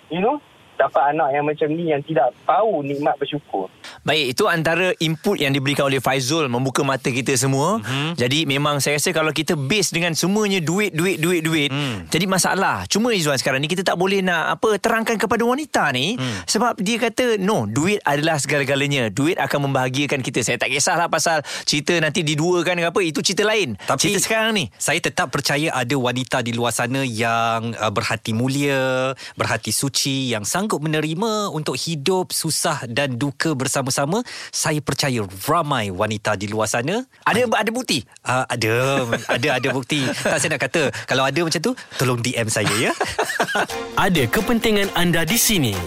you 0.09 0.23
know 0.23 0.39
dapat 0.75 1.15
anak 1.15 1.29
yang 1.31 1.45
macam 1.47 1.67
ni 1.71 1.91
yang 1.91 2.01
tidak 2.03 2.31
tahu 2.43 2.83
nikmat 2.83 3.15
bersyukur. 3.17 3.71
Baik, 4.05 4.37
itu 4.37 4.43
antara 4.45 4.93
input 5.01 5.41
yang 5.41 5.49
diberikan 5.49 5.89
oleh 5.89 5.97
Faizul 5.97 6.45
membuka 6.45 6.85
mata 6.85 7.09
kita 7.09 7.33
semua. 7.33 7.81
Mm-hmm. 7.81 8.11
Jadi 8.19 8.39
memang 8.45 8.77
saya 8.77 9.01
rasa 9.01 9.09
kalau 9.15 9.33
kita 9.33 9.57
base 9.57 9.89
dengan 9.89 10.13
semuanya 10.13 10.61
duit, 10.61 10.93
duit, 10.93 11.17
duit, 11.17 11.41
duit. 11.41 11.69
Mm. 11.73 12.11
Jadi 12.13 12.25
masalah. 12.29 12.85
Cuma 12.85 13.15
Izzuan 13.15 13.39
sekarang 13.39 13.63
ni 13.63 13.71
kita 13.71 13.81
tak 13.81 13.97
boleh 13.97 14.21
nak 14.21 14.59
apa 14.59 14.77
terangkan 14.77 15.17
kepada 15.17 15.41
wanita 15.41 15.89
ni 15.95 16.19
mm. 16.19 16.45
sebab 16.45 16.77
dia 16.77 17.01
kata 17.01 17.41
no, 17.41 17.65
duit 17.65 18.03
adalah 18.05 18.37
segala-galanya. 18.37 19.09
Duit 19.09 19.41
akan 19.41 19.71
membahagiakan 19.71 20.21
kita. 20.21 20.45
Saya 20.45 20.61
tak 20.61 20.69
kisahlah 20.69 21.09
pasal 21.09 21.41
cerita 21.65 21.97
nanti 21.97 22.21
diduakan 22.21 22.83
ke 22.83 22.87
apa, 22.91 23.01
itu 23.01 23.25
cerita 23.25 23.47
lain. 23.47 23.73
Tapi 23.79 23.97
cerita 23.97 24.19
sekarang 24.21 24.53
ni. 24.53 24.69
Saya 24.77 25.01
tetap 25.01 25.33
percaya 25.33 25.73
ada 25.73 25.95
wanita 25.97 26.45
di 26.45 26.53
luar 26.53 26.75
sana 26.75 27.01
yang 27.01 27.73
uh, 27.73 27.89
berhati 27.89 28.37
mulia, 28.37 29.15
berhati 29.33 29.73
suci, 29.73 30.35
yang 30.35 30.45
sanggup 30.65 30.81
menerima 30.81 31.53
untuk 31.53 31.77
hidup 31.77 32.33
susah 32.33 32.89
dan 32.89 33.21
duka 33.21 33.53
bersama-sama. 33.53 34.25
Saya 34.49 34.81
percaya 34.81 35.21
ramai 35.45 35.93
wanita 35.93 36.33
di 36.33 36.49
luar 36.49 36.65
sana. 36.65 37.05
Ada 37.21 37.45
ada 37.53 37.69
bukti. 37.69 38.01
Uh, 38.25 38.41
ada, 38.49 38.73
ada 39.29 39.47
ada 39.61 39.67
bukti. 39.69 40.09
Tak 40.09 40.41
saya 40.41 40.57
nak 40.57 40.65
kata 40.65 40.89
kalau 41.05 41.21
ada 41.21 41.37
macam 41.45 41.61
tu, 41.61 41.77
tolong 42.01 42.17
DM 42.17 42.49
saya 42.49 42.73
ya. 42.81 42.91
Ada 43.93 44.25
kepentingan 44.25 44.89
anda 44.97 45.21
di 45.21 45.37
sini. 45.37 45.77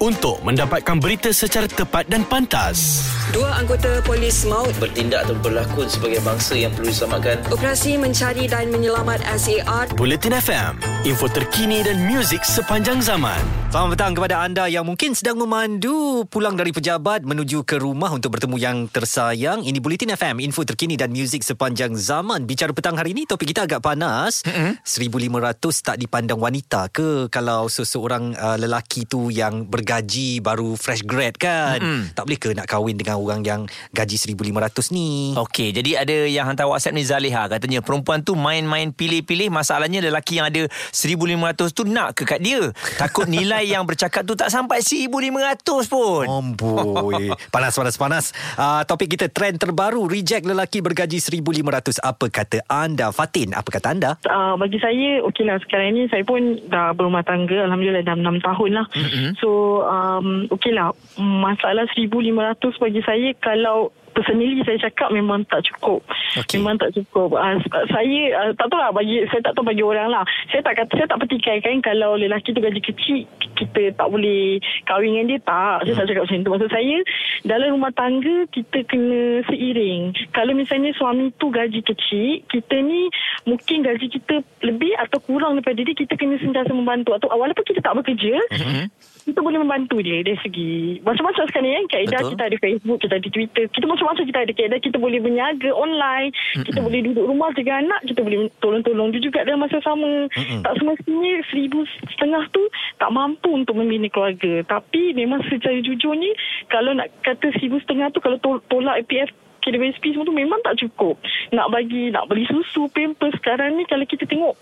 Untuk 0.00 0.42
mendapatkan 0.44 0.96
berita 1.00 1.32
secara 1.32 1.64
tepat 1.70 2.08
dan 2.08 2.26
pantas. 2.26 3.06
Dua 3.34 3.58
anggota 3.58 3.98
polis 4.06 4.46
maut 4.46 4.70
Bertindak 4.78 5.26
atau 5.26 5.34
berlakon 5.42 5.90
sebagai 5.90 6.22
bangsa 6.22 6.54
yang 6.54 6.70
perlu 6.70 6.94
diselamatkan. 6.94 7.42
operasi 7.50 7.98
mencari 7.98 8.46
dan 8.46 8.70
menyelamat 8.70 9.18
SAR 9.34 9.90
Buletin 9.98 10.30
FM, 10.30 10.78
info 11.02 11.26
terkini 11.26 11.82
dan 11.82 12.06
muzik 12.06 12.46
sepanjang 12.46 13.02
zaman. 13.02 13.66
Selamat 13.66 13.98
petang 13.98 14.14
kepada 14.14 14.36
anda 14.46 14.64
yang 14.70 14.86
mungkin 14.86 15.12
sedang 15.12 15.42
memandu 15.42 16.22
pulang 16.30 16.54
dari 16.54 16.70
pejabat 16.70 17.26
menuju 17.26 17.66
ke 17.66 17.76
rumah 17.82 18.08
untuk 18.14 18.38
bertemu 18.38 18.56
yang 18.56 18.76
tersayang. 18.88 19.60
Ini 19.66 19.82
Bulletin 19.82 20.14
FM, 20.14 20.40
info 20.40 20.62
terkini 20.62 20.94
dan 20.94 21.10
muzik 21.10 21.42
sepanjang 21.42 21.98
zaman. 21.98 22.46
Bicara 22.46 22.70
petang 22.70 22.94
hari 22.94 23.12
ini, 23.12 23.26
topik 23.26 23.52
kita 23.52 23.66
agak 23.66 23.82
panas. 23.82 24.46
Mm-hmm. 24.46 24.80
1,500 24.80 25.60
tak 25.82 25.96
dipandang 25.98 26.40
wanita 26.40 26.88
ke 26.94 27.26
kalau 27.28 27.66
seseorang 27.66 28.38
uh, 28.38 28.56
lelaki 28.56 29.04
tu 29.04 29.28
yang 29.28 29.66
bergaji 29.86 30.42
baru 30.42 30.74
fresh 30.74 31.06
grad 31.06 31.38
kan? 31.38 31.78
Mm-hmm. 31.78 32.18
Tak 32.18 32.26
boleh 32.26 32.40
ke 32.42 32.50
nak 32.58 32.66
kahwin 32.66 32.98
dengan 32.98 33.22
orang 33.22 33.46
yang 33.46 33.70
gaji 33.94 34.18
1,500 34.18 34.90
ni? 34.90 35.30
Okey, 35.38 35.70
jadi 35.70 36.02
ada 36.02 36.16
yang 36.26 36.50
hantar 36.50 36.66
WhatsApp 36.66 36.98
ni 36.98 37.06
Zaliha 37.06 37.46
katanya 37.46 37.78
perempuan 37.86 38.26
tu 38.26 38.34
main-main 38.34 38.90
pilih-pilih 38.90 39.46
masalahnya 39.46 40.02
lelaki 40.02 40.42
yang 40.42 40.50
ada 40.50 40.66
1500 40.90 41.70
tu 41.70 41.86
nak 41.86 42.18
ke 42.18 42.26
kat 42.26 42.42
dia. 42.42 42.74
Takut 42.98 43.30
nilai 43.30 43.62
yang 43.62 43.86
bercakap 43.86 44.26
tu 44.26 44.34
tak 44.34 44.50
sampai 44.50 44.82
1500 44.82 45.86
pun. 45.86 46.26
Amboi 46.26 47.30
Panas 47.54 47.78
panas 47.78 47.94
panas 47.94 48.24
uh, 48.58 48.82
Topik 48.82 49.14
kita 49.14 49.30
Trend 49.30 49.62
terbaru 49.62 50.10
Reject 50.10 50.42
lelaki 50.48 50.82
bergaji 50.82 51.22
1,500 51.22 52.02
Apa 52.02 52.26
kata 52.32 52.58
anda 52.66 53.14
Fatin 53.14 53.54
Apa 53.54 53.68
kata 53.70 53.92
anda 53.94 54.10
uh, 54.26 54.58
bagi 54.58 54.80
saya 54.82 55.22
okey 55.30 55.44
lah 55.46 55.60
sekarang 55.62 55.94
ni 55.94 56.08
saya 56.10 56.26
pun 56.26 56.58
dah 56.66 56.96
berumah 56.96 57.22
tangga 57.22 57.68
alhamdulillah 57.68 58.02
dah 58.02 58.16
6 58.16 58.42
tahun 58.42 58.70
lah 58.72 58.86
mm-hmm. 58.92 59.30
so 59.38 59.75
um, 59.84 60.48
okey 60.54 60.72
lah 60.72 60.92
masalah 61.18 61.84
1500 61.92 62.32
bagi 62.80 63.00
saya 63.04 63.28
kalau 63.42 63.92
personally 64.16 64.64
saya 64.64 64.80
cakap 64.88 65.12
memang 65.12 65.44
tak 65.52 65.60
cukup. 65.68 66.00
Okey. 66.40 66.56
memang 66.56 66.80
tak 66.80 66.96
cukup. 66.96 67.36
Uh, 67.36 67.60
saya 67.92 68.20
uh, 68.32 68.50
tak 68.56 68.72
tahu 68.72 68.80
lah 68.80 68.88
bagi 68.88 69.28
saya 69.28 69.44
tak 69.44 69.52
tahu 69.52 69.68
bagi 69.68 69.84
orang 69.84 70.08
lah. 70.08 70.24
Saya 70.48 70.64
tak 70.64 70.80
kata 70.80 70.92
saya 70.96 71.08
tak 71.12 71.20
petikai 71.28 71.60
kan 71.60 71.84
kalau 71.84 72.16
lelaki 72.16 72.56
tu 72.56 72.64
gaji 72.64 72.80
kecil 72.80 73.28
kita 73.56 73.92
tak 73.92 74.08
boleh 74.08 74.56
kahwin 74.88 75.20
dengan 75.20 75.36
dia. 75.36 75.38
Tak 75.44 75.78
saya 75.84 75.94
tak 76.00 76.06
cakap 76.08 76.22
macam 76.24 76.40
tu. 76.40 76.50
Maksud 76.56 76.70
saya 76.72 76.96
dalam 77.44 77.68
rumah 77.76 77.92
tangga 77.92 78.36
kita 78.48 78.78
kena 78.88 79.44
seiring. 79.52 80.02
Kalau 80.32 80.52
misalnya 80.56 80.96
suami 80.96 81.28
tu 81.36 81.52
gaji 81.52 81.84
kecil 81.84 82.40
kita 82.48 82.76
ni 82.80 83.12
mungkin 83.44 83.84
gaji 83.84 84.08
kita 84.08 84.40
lebih 84.64 84.96
atau 84.96 85.20
kurang 85.20 85.60
daripada 85.60 85.84
dia 85.84 85.92
kita 85.92 86.16
kena 86.16 86.40
sentiasa 86.40 86.72
membantu. 86.72 87.12
Atau 87.12 87.28
walaupun 87.28 87.68
kita 87.68 87.84
tak 87.84 87.92
bekerja 88.00 88.40
Mhm. 88.56 88.88
Kita 89.26 89.42
boleh 89.42 89.58
membantu 89.58 89.98
dia 89.98 90.22
dari 90.22 90.38
segi 90.38 91.02
macam-macam 91.02 91.50
sekarang 91.50 91.66
ni 91.66 91.74
kan 91.74 91.86
kaedah 91.90 92.20
Betul. 92.22 92.30
kita 92.30 92.42
ada 92.46 92.56
Facebook 92.62 92.98
kita 93.02 93.14
ada 93.18 93.28
Twitter. 93.28 93.64
Kita 93.74 93.84
macam-macam 93.90 94.24
kita 94.24 94.38
ada 94.38 94.52
kaedah 94.54 94.78
kita 94.78 94.96
boleh 95.02 95.18
berniaga 95.18 95.70
online. 95.74 96.30
Kita 96.62 96.78
boleh 96.78 97.00
duduk 97.10 97.24
rumah 97.26 97.50
jaga 97.58 97.82
anak. 97.82 98.00
Kita 98.06 98.22
boleh 98.22 98.38
tolong-tolong 98.62 99.08
dia 99.10 99.20
juga 99.20 99.42
dalam 99.42 99.66
masa 99.66 99.82
sama. 99.82 100.30
Tak 100.62 100.72
semestinya 100.78 101.32
seribu 101.50 101.82
setengah 102.14 102.46
tu 102.54 102.62
tak 103.02 103.10
mampu 103.10 103.50
untuk 103.50 103.74
membina 103.74 104.06
keluarga. 104.06 104.62
Tapi 104.62 105.10
memang 105.18 105.42
secara 105.50 105.74
jujurnya 105.82 106.30
kalau 106.70 106.94
nak 106.94 107.10
kata 107.26 107.50
seribu 107.58 107.82
setengah 107.82 108.14
tu 108.14 108.22
kalau 108.22 108.38
tol- 108.38 108.62
tolak 108.70 109.02
APF 109.02 109.34
KWSP 109.66 110.14
semua 110.14 110.22
tu 110.22 110.30
memang 110.30 110.62
tak 110.62 110.78
cukup. 110.78 111.18
Nak 111.50 111.74
bagi, 111.74 112.14
nak 112.14 112.30
beli 112.30 112.46
susu, 112.46 112.86
pampers. 112.86 113.34
Sekarang 113.42 113.74
ni 113.74 113.82
kalau 113.90 114.06
kita 114.06 114.22
tengok 114.22 114.54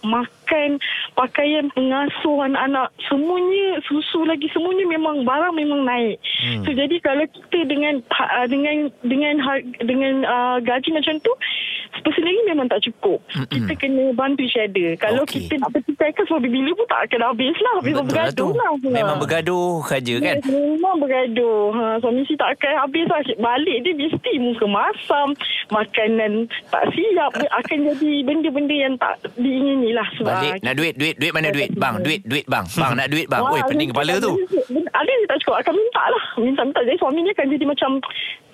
makan, 0.44 0.76
pakaian, 1.16 1.64
pengasuh 1.72 2.44
anak-anak, 2.44 2.92
semuanya, 3.08 3.80
susu 3.88 4.28
lagi, 4.28 4.44
semuanya 4.52 4.84
memang 4.84 5.24
barang 5.24 5.56
memang 5.56 5.88
naik. 5.88 6.20
Hmm. 6.44 6.68
So 6.68 6.76
jadi 6.76 7.00
kalau 7.00 7.24
kita 7.24 7.64
dengan 7.64 8.04
ha- 8.12 8.44
dengan 8.44 8.92
dengan 9.00 9.40
har- 9.40 9.64
dengan 9.80 10.28
uh, 10.28 10.56
gaji 10.60 10.92
macam 10.92 11.16
tu, 11.24 11.32
personally 12.04 12.44
memang 12.44 12.68
tak 12.68 12.84
cukup. 12.84 13.24
Hmm. 13.32 13.48
Kita 13.48 13.72
kena 13.80 14.12
bantu 14.12 14.44
each 14.44 14.60
other. 14.60 14.92
Kalau 15.00 15.24
Okey. 15.24 15.48
kita 15.48 15.64
nak 15.64 15.72
pertikaikan 15.72 16.24
suami 16.28 16.52
bila 16.52 16.70
pun 16.76 16.86
tak 16.92 17.00
akan 17.08 17.20
habis 17.32 17.56
lah. 17.56 17.72
Habis 17.80 17.94
Betul 17.96 17.96
lah 17.96 18.04
bergaduh 18.04 18.36
tu. 18.36 18.46
lah. 18.52 18.70
Memang 18.84 19.16
bergaduh 19.16 19.72
saja 19.88 20.14
kan. 20.20 20.36
Yes, 20.36 20.44
memang 20.44 20.94
bergaduh. 21.00 21.60
Ha, 21.72 21.84
suami 22.04 22.20
si 22.28 22.36
tak 22.36 22.60
akan 22.60 22.72
habis 22.84 23.04
lah. 23.08 23.20
Balik 23.40 23.76
dia 23.80 23.96
mesti 23.96 24.32
muka 24.36 24.66
masam. 24.68 25.32
Makanan 25.72 26.52
tak 26.68 26.84
siap. 26.92 27.32
Akan 27.54 27.78
jadi 27.88 28.12
benda-benda 28.26 28.74
yang 28.74 28.94
tak 29.00 29.16
diingini 29.38 29.94
lah. 29.94 30.04
Sebab 30.18 30.33
Balik 30.34 30.52
nak 30.62 30.74
duit 30.74 30.92
duit 30.98 31.14
duit 31.18 31.32
mana 31.32 31.48
duit 31.50 31.70
bang 31.74 31.94
duit 32.02 32.20
duit 32.26 32.44
bang. 32.46 32.64
Bang 32.74 32.92
nak 32.98 33.08
duit 33.10 33.26
bang. 33.30 33.42
Oi 33.42 33.60
pening 33.66 33.90
kepala 33.94 34.12
tu. 34.18 34.32
Ada 34.94 35.10
yang 35.10 35.26
tak 35.26 35.38
cukup 35.42 35.56
Akan 35.58 35.74
minta 35.74 36.02
lah. 36.06 36.24
Minta-minta 36.38 36.80
Jadi 36.86 36.98
suami 37.02 37.20
ni 37.26 37.30
akan 37.34 37.46
jadi 37.50 37.66
macam 37.66 37.90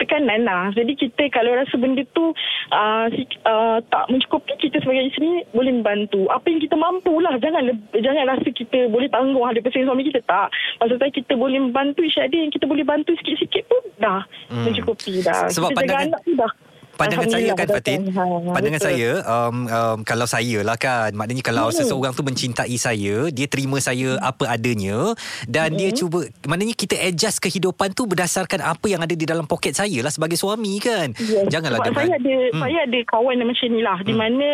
Tekanan 0.00 0.40
lah. 0.48 0.72
Jadi 0.72 0.92
kita 0.96 1.28
kalau 1.28 1.52
rasa 1.52 1.74
benda 1.76 2.00
tu 2.16 2.32
uh, 2.72 3.06
uh, 3.44 3.78
Tak 3.92 4.04
mencukupi 4.08 4.56
Kita 4.56 4.80
sebagai 4.80 5.12
isteri 5.12 5.44
Boleh 5.52 5.72
membantu. 5.76 6.24
Apa 6.32 6.48
yang 6.48 6.60
kita 6.64 6.80
mampu 6.80 7.12
lah. 7.20 7.36
Jangan 7.36 7.68
jangan 7.92 8.24
rasa 8.24 8.48
kita 8.48 8.88
Boleh 8.88 9.12
tanggung 9.12 9.44
100% 9.44 9.60
suami 9.84 10.02
kita. 10.08 10.24
Tak. 10.24 10.48
Maksud 10.80 10.96
saya 10.96 11.12
kita 11.12 11.32
boleh 11.36 11.60
membantu 11.60 12.00
other 12.00 12.40
Yang 12.40 12.56
kita 12.56 12.64
boleh 12.64 12.84
bantu 12.88 13.12
Sikit-sikit 13.20 13.68
pun 13.68 13.82
Dah 14.00 14.24
hmm. 14.48 14.64
Mencukupi 14.64 15.20
dah. 15.20 15.52
Sebab 15.52 15.76
Kita 15.76 15.78
pandangan- 15.84 16.16
dah 16.40 16.52
Pandangan 17.00 17.28
saya 17.28 17.50
kan 17.54 17.66
Fatin 17.70 17.98
betul. 18.04 18.14
Ha, 18.14 18.22
Pandangan 18.52 18.76
betul. 18.76 18.88
saya 18.92 19.10
um, 19.24 19.56
um, 19.64 19.98
Kalau 20.04 20.26
saya 20.26 20.58
lah 20.60 20.76
kan 20.76 21.10
Maknanya 21.12 21.40
kalau 21.40 21.66
Hmm. 21.66 21.76
seseorang 21.76 22.12
tu 22.12 22.20
mencintai 22.20 22.76
saya 22.76 23.30
Dia 23.30 23.46
terima 23.46 23.78
saya 23.78 24.20
apa 24.20 24.44
adanya 24.46 25.16
Dan 25.44 25.74
dia 25.74 25.88
Hmm. 25.88 25.96
cuba 25.96 26.20
Maknanya 26.44 26.74
kita 26.74 27.00
adjust 27.00 27.38
kehidupan 27.38 27.90
tu 27.90 28.04
Berdasarkan 28.04 28.60
apa 28.60 28.86
yang 28.86 29.00
ada 29.00 29.12
di 29.12 29.22
dalam 29.22 29.44
poket 29.44 29.72
saya 29.72 29.98
lah 30.00 30.10
Sebagai 30.10 30.36
suami 30.36 30.76
kan 30.78 31.10
Yes. 31.16 31.48
Janganlah 31.48 31.80
Sebab 31.80 31.88
dengan 31.90 32.00
saya 32.02 32.14
ada 32.16 32.34
hmm. 32.50 32.60
saya 32.60 32.78
ada 32.84 32.98
kawan 33.06 33.34
yang 33.34 33.48
macam 33.48 33.68
ni 33.68 33.80
lah 33.80 33.98
di 34.00 34.12
mana 34.12 34.46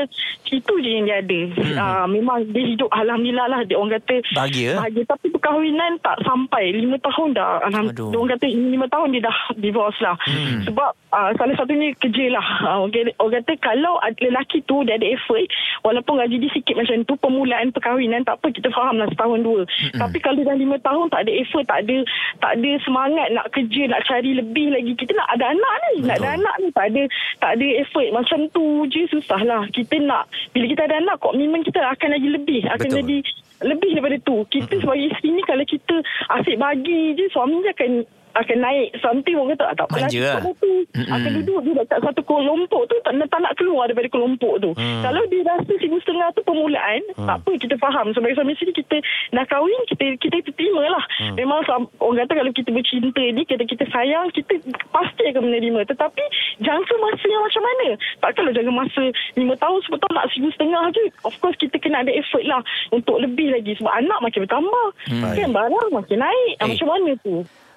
itu 0.47 0.73
je 0.79 0.91
yang 0.93 1.05
dia 1.05 1.19
ada. 1.19 1.41
Hmm. 1.59 1.75
Uh, 1.75 2.07
memang 2.13 2.39
dia 2.47 2.65
hidup 2.65 2.87
alhamdulillah 2.89 3.47
lah 3.49 3.61
dia 3.63 3.75
orang 3.75 3.99
kata 3.99 4.15
Bahagia? 4.31 4.79
Bahagia 4.79 5.03
tapi 5.05 5.27
perkahwinan 5.29 5.93
tak 5.99 6.17
sampai 6.23 6.65
5 6.77 7.01
tahun 7.03 7.29
dah. 7.33 7.51
Alhamdulillah. 7.67 8.13
Dia 8.13 8.19
orang 8.19 8.31
kata 8.33 8.47
5 8.47 8.95
tahun 8.95 9.09
dia 9.11 9.23
dah 9.25 9.39
divorce 9.59 9.99
lah. 9.99 10.17
Hmm. 10.23 10.61
Sebab 10.65 10.91
uh, 11.11 11.31
salah 11.35 11.55
satunya 11.57 11.89
kerja 11.97 12.25
lah. 12.37 12.47
Uh, 12.67 12.91
orang, 13.23 13.41
kata 13.41 13.53
kalau 13.63 13.97
lelaki 14.19 14.59
tu 14.67 14.83
dia 14.83 14.99
ada 14.99 15.07
effort 15.07 15.47
walaupun 15.87 16.19
gaji 16.19 16.43
dia 16.43 16.51
sikit 16.51 16.75
macam 16.75 17.07
tu 17.07 17.15
permulaan 17.15 17.71
perkahwinan 17.71 18.27
tak 18.27 18.43
apa 18.43 18.51
kita 18.51 18.69
faham 18.75 18.99
lah 18.99 19.07
setahun 19.13 19.41
dua. 19.41 19.63
Hmm. 19.65 20.01
Tapi 20.03 20.19
kalau 20.19 20.43
dah 20.43 20.57
5 20.57 20.67
tahun 20.83 21.07
tak 21.15 21.21
ada 21.25 21.33
effort 21.33 21.65
tak 21.71 21.79
ada 21.87 21.97
tak 22.43 22.53
ada 22.59 22.71
semangat 22.83 23.29
nak 23.33 23.47
kerja 23.55 23.83
nak 23.87 24.03
cari 24.05 24.35
lebih 24.35 24.75
lagi 24.75 24.93
kita 24.99 25.13
nak 25.15 25.29
ada 25.39 25.45
anak 25.55 25.75
ni 25.87 25.95
nak 26.05 26.17
ada 26.21 26.29
anak 26.37 26.55
ni 26.61 26.69
tak 26.75 26.87
ada 26.91 27.03
tak 27.39 27.51
ada 27.57 27.67
effort 27.81 28.09
macam 28.13 28.39
tu 28.51 28.65
je 28.91 29.03
susah 29.09 29.41
lah 29.47 29.63
kita 29.71 29.97
nak 30.03 30.27
bila 30.53 30.65
kita 30.67 30.83
ada 30.91 30.97
anak 31.01 31.17
komitmen 31.23 31.63
kita 31.63 31.81
akan 31.81 32.09
lagi 32.19 32.29
lebih 32.29 32.61
akan 32.67 32.89
Betul. 32.91 32.99
jadi 33.01 33.17
lebih 33.65 33.91
daripada 33.97 34.17
tu 34.21 34.37
kita 34.53 34.75
sebagai 34.85 35.09
isteri 35.09 35.29
ni 35.33 35.43
kalau 35.49 35.65
kita 35.65 35.95
asyik 36.37 36.61
bagi 36.61 37.17
je 37.17 37.25
suami 37.33 37.65
je 37.65 37.71
akan 37.73 37.93
akan 38.37 38.57
naik 38.59 38.89
something 38.99 39.35
orang 39.35 39.51
kata 39.53 39.65
"Ah, 39.65 39.75
tak 39.75 39.89
Manja 39.91 40.21
lah. 40.21 40.35
cukup 40.39 40.55
tu. 40.59 40.73
Akan 41.07 41.31
duduk 41.35 41.59
dia 41.63 41.73
dekat 41.79 41.99
satu 42.01 42.21
kelompok 42.23 42.83
tu 42.85 42.97
tak, 43.01 43.13
tak 43.17 43.41
nak 43.41 43.55
keluar 43.55 43.85
daripada 43.87 44.09
kelompok 44.09 44.55
tu. 44.59 44.71
Hmm. 44.73 45.01
kalau 45.01 45.23
dia 45.27 45.41
rasa 45.43 45.73
seribu 45.73 45.97
setengah 45.99 46.29
tu 46.31 46.43
permulaan 46.43 47.01
tak 47.19 47.37
apa 47.39 47.51
kita 47.57 47.75
faham. 47.77 48.07
Sebagai 48.11 48.35
suami 48.35 48.53
isteri 48.53 48.73
kita 48.73 48.97
nak 49.31 49.47
kahwin 49.47 49.81
kita 49.87 50.05
kita 50.19 50.37
terima 50.51 50.85
lah. 50.87 51.05
Memang 51.33 51.65
sam- 51.65 51.91
orang 51.99 52.23
kata 52.23 52.33
kalau 52.37 52.53
kita 52.53 52.71
bercinta 52.71 53.23
ni 53.23 53.43
kita 53.43 53.63
kita 53.63 53.85
sayang 53.89 54.29
kita 54.31 54.53
pasti 54.87 55.23
akan 55.27 55.43
menerima. 55.43 55.81
Tetapi 55.87 56.25
jangka 56.61 56.95
masa 56.99 57.27
yang 57.27 57.43
macam 57.43 57.63
mana? 57.63 57.87
Takkanlah 58.21 58.53
jangka 58.53 58.73
masa 58.75 59.03
lima 59.35 59.55
tahun 59.57 59.79
sepuluh 59.81 60.01
tahun 60.01 60.15
nak 60.15 60.27
seribu 60.31 60.49
setengah 60.51 60.85
je 60.91 61.05
of 61.23 61.35
course 61.39 61.57
kita 61.57 61.77
kena 61.77 62.01
ada 62.01 62.13
effort 62.13 62.45
lah 62.45 62.61
untuk 62.91 63.17
lebih 63.17 63.51
lagi. 63.51 63.73
Sebab 63.75 63.93
anak 63.95 64.19
makin 64.21 64.45
bertambah. 64.45 64.87
Kan 65.33 65.51
barang 65.51 65.91
makin 65.91 66.19
naik. 66.19 66.53
Ah, 66.57 66.65
Eh. 66.65 66.69
macam 66.69 66.89
mana 66.89 67.11
tu 67.19 67.37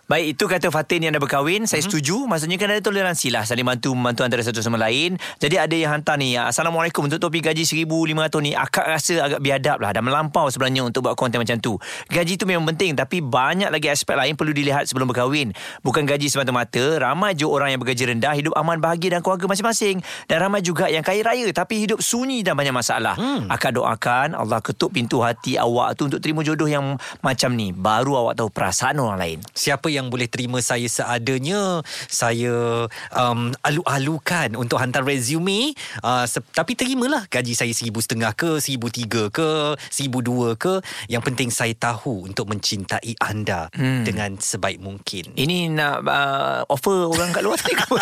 Baik, 0.09 0.25
itu 0.33 0.49
kata 0.49 0.73
Fatin 0.73 1.05
yang 1.05 1.13
dah 1.13 1.21
berkahwin. 1.21 1.69
Saya 1.69 1.85
setuju. 1.85 2.25
Maksudnya 2.25 2.57
kan 2.57 2.73
ada 2.73 2.81
toleransi 2.81 3.29
lah. 3.29 3.45
Saling 3.45 3.61
bantu 3.61 3.93
membantu 3.93 4.25
antara 4.25 4.41
satu 4.41 4.57
sama 4.57 4.81
lain. 4.81 5.21
Jadi 5.37 5.61
ada 5.61 5.69
yang 5.77 5.93
hantar 5.93 6.17
ni. 6.17 6.33
Assalamualaikum. 6.33 7.05
Untuk 7.05 7.21
topik 7.21 7.45
gaji 7.45 7.61
RM1,500 7.61 8.41
ni, 8.41 8.57
akak 8.57 8.89
rasa 8.89 9.21
agak 9.21 9.37
biadab 9.37 9.77
lah. 9.77 9.93
Dah 9.93 10.01
melampau 10.01 10.49
sebenarnya 10.49 10.81
untuk 10.81 11.05
buat 11.05 11.13
konten 11.13 11.37
macam 11.37 11.61
tu. 11.61 11.77
Gaji 12.09 12.41
tu 12.41 12.49
memang 12.49 12.65
penting. 12.73 12.97
Tapi 12.97 13.21
banyak 13.21 13.69
lagi 13.69 13.85
aspek 13.85 14.17
lain 14.17 14.33
perlu 14.33 14.49
dilihat 14.49 14.89
sebelum 14.89 15.13
berkahwin. 15.13 15.53
Bukan 15.85 16.09
gaji 16.09 16.25
semata-mata. 16.25 16.97
Ramai 16.97 17.37
je 17.37 17.45
orang 17.45 17.77
yang 17.77 17.77
bergaji 17.77 18.09
rendah. 18.09 18.33
Hidup 18.33 18.57
aman, 18.57 18.81
bahagia 18.81 19.13
dan 19.13 19.21
keluarga 19.21 19.45
masing-masing. 19.45 20.01
Dan 20.25 20.41
ramai 20.41 20.65
juga 20.65 20.89
yang 20.89 21.05
kaya 21.05 21.21
raya. 21.21 21.45
Tapi 21.53 21.85
hidup 21.85 22.01
sunyi 22.01 22.41
dan 22.41 22.57
banyak 22.57 22.73
masalah. 22.73 23.13
Hmm. 23.13 23.45
Akak 23.45 23.77
doakan 23.77 24.33
Allah 24.33 24.57
ketuk 24.57 24.89
pintu 24.89 25.21
hati 25.21 25.61
awak 25.61 26.01
tu 26.01 26.09
untuk 26.09 26.17
terima 26.17 26.41
jodoh 26.41 26.65
yang 26.65 26.97
macam 27.21 27.53
ni. 27.53 27.69
Baru 27.69 28.17
awak 28.17 28.41
tahu 28.41 28.49
perasaan 28.49 28.97
orang 28.97 29.21
lain. 29.21 29.37
Siapa 29.53 29.98
yang 29.98 29.98
yang 29.99 30.07
boleh 30.07 30.31
terima 30.31 30.63
saya 30.63 30.87
seadanya. 30.87 31.83
Saya 32.07 32.87
um, 33.13 33.51
alu-alukan 33.61 34.55
untuk 34.55 34.79
hantar 34.79 35.03
resume. 35.03 35.75
Uh, 35.99 36.23
se- 36.25 36.45
tapi 36.55 36.73
terimalah 36.73 37.27
gaji 37.27 37.53
saya 37.53 37.71
seribu 37.75 37.99
setengah 37.99 38.31
ke, 38.33 38.63
seribu 38.63 38.87
tiga 38.87 39.27
ke, 39.27 39.75
seribu 39.91 40.23
dua 40.23 40.55
ke. 40.55 40.79
Yang 41.11 41.23
penting 41.27 41.49
saya 41.51 41.75
tahu 41.75 42.25
untuk 42.25 42.47
mencintai 42.47 43.19
anda 43.19 43.67
hmm. 43.75 44.03
dengan 44.07 44.39
sebaik 44.39 44.79
mungkin. 44.79 45.35
Ini 45.35 45.71
nak 45.73 45.97
uh, 46.07 46.61
offer 46.71 47.09
orang 47.09 47.33
kat 47.33 47.41
luar 47.43 47.57
tadi 47.57 47.73
ke 47.75 47.83
apa? 47.83 47.99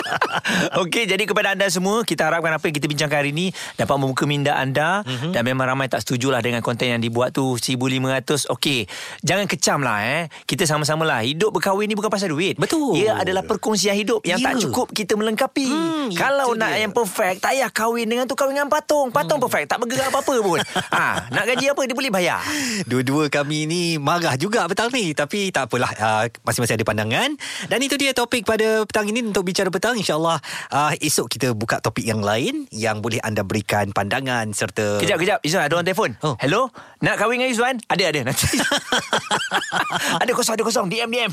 Okey, 0.84 1.06
jadi 1.06 1.24
kepada 1.24 1.54
anda 1.54 1.66
semua, 1.70 2.02
kita 2.02 2.26
harapkan 2.26 2.54
apa 2.54 2.64
yang 2.66 2.76
kita 2.76 2.86
bincangkan 2.90 3.18
hari 3.22 3.30
ini 3.30 3.46
dapat 3.78 3.96
membuka 3.96 4.26
minda 4.26 4.58
anda 4.58 5.06
mm-hmm. 5.06 5.30
dan 5.30 5.42
memang 5.46 5.70
ramai 5.70 5.86
tak 5.86 6.02
setujulah 6.02 6.42
dengan 6.42 6.60
konten 6.60 6.90
yang 6.90 6.98
dibuat 6.98 7.30
tu 7.30 7.54
1500. 7.54 8.50
Okey, 8.50 8.90
jangan 9.22 9.46
kecam 9.46 9.78
lah 9.86 10.02
eh. 10.02 10.22
Kita 10.48 10.66
sama-sama 10.66 11.06
lah. 11.06 11.13
Hidup 11.20 11.50
berkahwin 11.52 11.86
ni 11.86 11.94
bukan 11.94 12.08
pasal 12.08 12.32
duit. 12.32 12.56
Betul. 12.56 12.96
Ia 12.96 13.20
adalah 13.20 13.42
perkongsian 13.42 13.94
hidup 13.94 14.24
yang 14.24 14.40
Ya. 14.40 14.50
tak 14.50 14.64
cukup 14.64 14.90
kita 14.90 15.14
melengkapi. 15.14 15.66
Hmm, 15.66 16.08
Kalau 16.10 16.54
nak 16.54 16.72
dia. 16.72 16.82
yang 16.82 16.90
perfect, 16.90 17.38
tak 17.38 17.52
payah 17.52 17.68
kahwin 17.68 18.06
dengan 18.06 18.24
tu 18.24 18.32
kahwin 18.32 18.56
dengan 18.56 18.66
patung. 18.66 19.10
Patung 19.10 19.38
Hmm. 19.38 19.46
perfect, 19.46 19.66
tak 19.68 19.78
bergerak 19.78 20.08
apa-apa 20.08 20.34
pun. 20.40 20.58
ha, 20.96 21.04
nak 21.28 21.44
gaji 21.44 21.68
apa 21.68 21.82
dia 21.84 21.94
boleh 21.94 22.10
bayar. 22.10 22.40
Dua-dua 22.84 23.28
kami 23.28 23.64
ni 23.64 23.82
marah 23.96 24.34
juga 24.34 24.64
petang 24.64 24.88
ni 24.88 25.10
Tapi 25.10 25.50
tak 25.50 25.66
apalah 25.66 25.90
uh, 25.94 26.24
Masing-masing 26.40 26.76
ada 26.76 26.84
pandangan 26.84 27.30
Dan 27.64 27.78
itu 27.80 27.94
dia 27.94 28.10
topik 28.10 28.44
pada 28.44 28.84
petang 28.84 29.04
ini 29.04 29.20
Untuk 29.22 29.42
bicara 29.42 29.68
petang 29.68 29.94
InsyaAllah 29.94 30.38
uh, 30.70 30.92
Esok 30.96 31.26
kita 31.28 31.50
buka 31.50 31.78
topik 31.78 32.02
yang 32.02 32.20
lain 32.20 32.64
Yang 32.70 32.96
boleh 33.00 33.20
anda 33.20 33.42
berikan 33.42 33.90
pandangan 33.90 34.48
Serta 34.50 34.96
Kejap, 34.96 35.18
kejap. 35.18 35.38
Izzuan, 35.42 35.64
ada 35.64 35.74
orang 35.74 35.84
telefon. 35.84 36.10
Oh. 36.20 36.34
Hello? 36.38 36.70
Nak 37.00 37.16
kahwin 37.16 37.36
dengan 37.36 37.50
Izzuan? 37.50 37.74
Ada, 37.84 38.04
ada. 38.08 38.20
Nanti. 38.24 38.46
ada 40.22 40.30
kosong, 40.32 40.54
ada 40.54 40.62
kosong. 40.62 40.86
DM, 40.88 41.03
DM. 41.08 41.30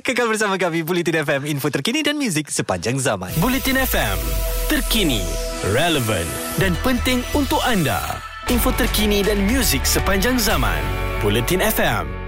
Kekal 0.00 0.26
bersama 0.26 0.56
kami 0.56 0.82
Bulletin 0.82 1.22
FM 1.22 1.42
Info 1.46 1.68
terkini 1.68 2.00
dan 2.00 2.16
muzik 2.16 2.48
sepanjang 2.48 2.96
zaman 2.98 3.30
Bulletin 3.38 3.76
FM, 3.78 4.18
terkini, 4.72 5.22
relevan 5.70 6.26
dan 6.56 6.72
penting 6.80 7.20
untuk 7.36 7.60
anda. 7.64 8.18
Info 8.52 8.72
terkini 8.76 9.24
dan 9.24 9.40
muzik 9.48 9.88
sepanjang 9.88 10.36
zaman. 10.36 10.80
Bulletin 11.24 11.64
FM. 11.64 12.23